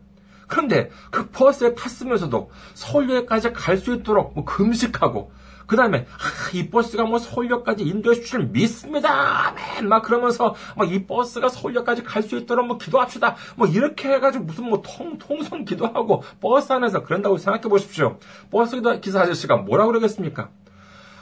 그런데 0.47 0.89
그 1.11 1.27
버스에 1.29 1.73
탔으면서도 1.73 2.51
서울역까지 2.75 3.53
갈 3.53 3.77
수 3.77 3.93
있도록 3.95 4.33
뭐 4.35 4.45
금식하고 4.45 5.31
그 5.67 5.75
다음에 5.75 6.05
아, 6.11 6.49
이 6.53 6.69
버스가 6.69 7.03
뭐 7.05 7.17
서울역까지 7.19 7.83
인도해 7.83 8.15
주실 8.19 8.47
믿습니다. 8.47 9.47
아멘. 9.49 9.89
막 9.89 10.03
그러면서 10.03 10.55
막 10.75 10.85
이 10.85 11.05
버스가 11.05 11.49
서울역까지 11.49 12.03
갈 12.03 12.23
수 12.23 12.37
있도록 12.37 12.65
뭐 12.67 12.77
기도합시다. 12.77 13.35
뭐 13.55 13.67
이렇게 13.67 14.09
해가지고 14.09 14.45
무슨 14.45 14.65
뭐 14.69 14.81
통, 14.83 15.17
통성 15.17 15.65
기도하고 15.65 16.23
버스 16.41 16.71
안에서 16.73 17.03
그런다고 17.03 17.37
생각해 17.37 17.63
보십시오. 17.69 18.17
버스 18.51 18.81
기사 19.01 19.21
아저씨가 19.21 19.57
뭐라 19.57 19.85
그러겠습니까? 19.87 20.49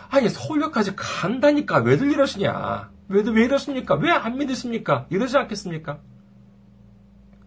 아니 0.10 0.30
서울역까지 0.30 0.96
간다니까 0.96 1.78
왜들 1.80 2.12
이러시냐? 2.12 2.90
왜들 3.10 3.34
왜 3.36 3.46
이러십니까? 3.46 3.96
왜 3.96 4.12
안 4.12 4.38
믿으십니까? 4.38 5.06
이러지 5.10 5.38
않겠습니까? 5.38 5.98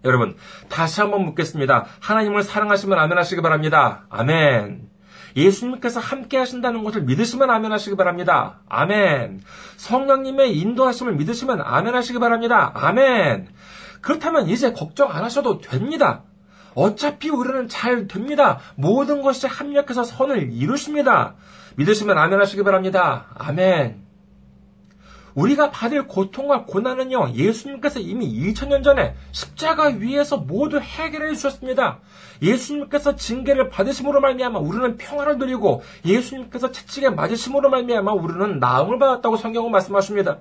여러분 0.05 0.37
다시 0.69 1.01
한번 1.01 1.25
묻겠습니다. 1.25 1.87
하나님을 2.01 2.43
사랑하시면 2.43 2.99
아멘 2.99 3.19
하시기 3.19 3.41
바랍니다. 3.43 4.07
아멘. 4.11 4.96
예수님께서 5.37 6.01
함께 6.01 6.39
하신다는 6.39 6.83
것을 6.83 7.03
믿으시면 7.03 7.51
아멘 7.51 7.71
하시기 7.71 7.97
바랍니다. 7.97 8.61
아멘. 8.69 9.43
성령님의 9.77 10.59
인도하심을 10.59 11.15
믿으시면 11.15 11.61
아멘 11.61 11.95
하시기 11.95 12.19
바랍니다. 12.19 12.73
아멘. 12.75 13.49
그렇다면 14.01 14.49
이제 14.49 14.73
걱정 14.73 15.11
안 15.11 15.25
하셔도 15.25 15.59
됩니다. 15.59 16.23
어차피 16.75 17.31
우리는 17.31 17.69
잘 17.69 18.07
됩니다. 18.07 18.59
모든 18.77 19.23
것이 19.23 19.47
합력해서 19.47 20.05
선을 20.05 20.53
이루십니다. 20.53 21.35
믿으시면 21.77 22.17
아멘 22.17 22.41
하시기 22.41 22.63
바랍니다. 22.63 23.27
아멘. 23.35 24.06
우리가 25.37 25.71
받을 25.71 26.09
고통과 26.09 26.65
고난은요, 26.65 27.33
예수님께서 27.35 28.01
이미 28.01 28.27
2000년 28.27 28.83
전에 28.83 29.15
십자가 29.33 29.89
위에서 29.89 30.39
모두 30.39 30.79
해결해 30.79 31.35
주셨습니다. 31.35 32.01
예수님께서 32.43 33.17
징계를 33.17 33.69
받으심으로 33.69 34.21
말미암아 34.21 34.59
우리는 34.59 34.97
평화를 34.97 35.39
누리고 35.39 35.83
예수님께서 36.05 36.73
채찍에 36.73 37.11
맞으심으로 37.11 37.69
말미암아 37.69 38.13
우리는 38.13 38.59
나음을 38.59 38.99
받았다고 38.99 39.37
성경은 39.37 39.71
말씀하십니다. 39.71 40.41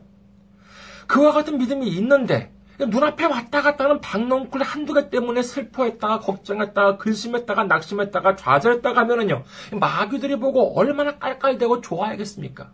그와 1.07 1.33
같은 1.33 1.57
믿음이 1.57 1.87
있는데 1.87 2.51
눈앞에 2.79 3.25
왔다 3.25 3.61
갔다 3.61 3.85
하는 3.85 4.01
박농쿨 4.01 4.61
한두 4.61 4.93
개 4.93 5.09
때문에 5.09 5.41
슬퍼했다가 5.41 6.19
걱정했다가 6.19 6.97
근심했다가 6.97 7.65
낙심했다가 7.65 8.35
좌절했다가 8.35 8.99
하면은요 9.01 9.43
마귀들이 9.79 10.37
보고 10.39 10.77
얼마나 10.77 11.17
깔깔대고 11.17 11.81
좋아하겠습니까? 11.81 12.71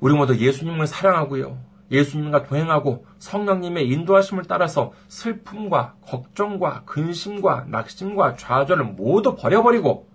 우리 0.00 0.14
모두 0.14 0.36
예수님을 0.36 0.86
사랑하고요. 0.86 1.58
예수님과 1.90 2.44
동행하고 2.44 3.06
성령님의 3.18 3.88
인도하심을 3.88 4.44
따라서 4.44 4.92
슬픔과 5.08 5.94
걱정과 6.02 6.82
근심과 6.84 7.66
낙심과 7.68 8.36
좌절을 8.36 8.84
모두 8.84 9.34
버려버리고 9.34 10.08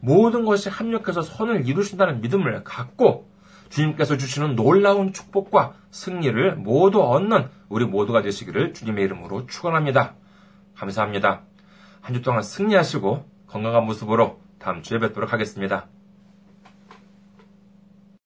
모든 0.00 0.44
것이 0.44 0.68
합력해서 0.68 1.22
선을 1.22 1.66
이루신다는 1.66 2.20
믿음을 2.20 2.62
갖고 2.62 3.30
주님께서 3.70 4.18
주시는 4.18 4.54
놀라운 4.54 5.12
축복과 5.12 5.72
승리를 5.90 6.56
모두 6.56 7.02
얻는 7.02 7.48
우리 7.70 7.86
모두가 7.86 8.20
되시기를 8.20 8.74
주님의 8.74 9.04
이름으로 9.04 9.46
축원합니다. 9.46 10.14
감사합니다. 10.76 11.42
한 12.02 12.14
주 12.14 12.20
동안 12.20 12.42
승리하시고 12.42 13.24
건강한 13.46 13.86
모습으로 13.86 14.38
다음 14.58 14.82
주에 14.82 14.98
뵙도록 14.98 15.32
하겠습니다. 15.32 15.86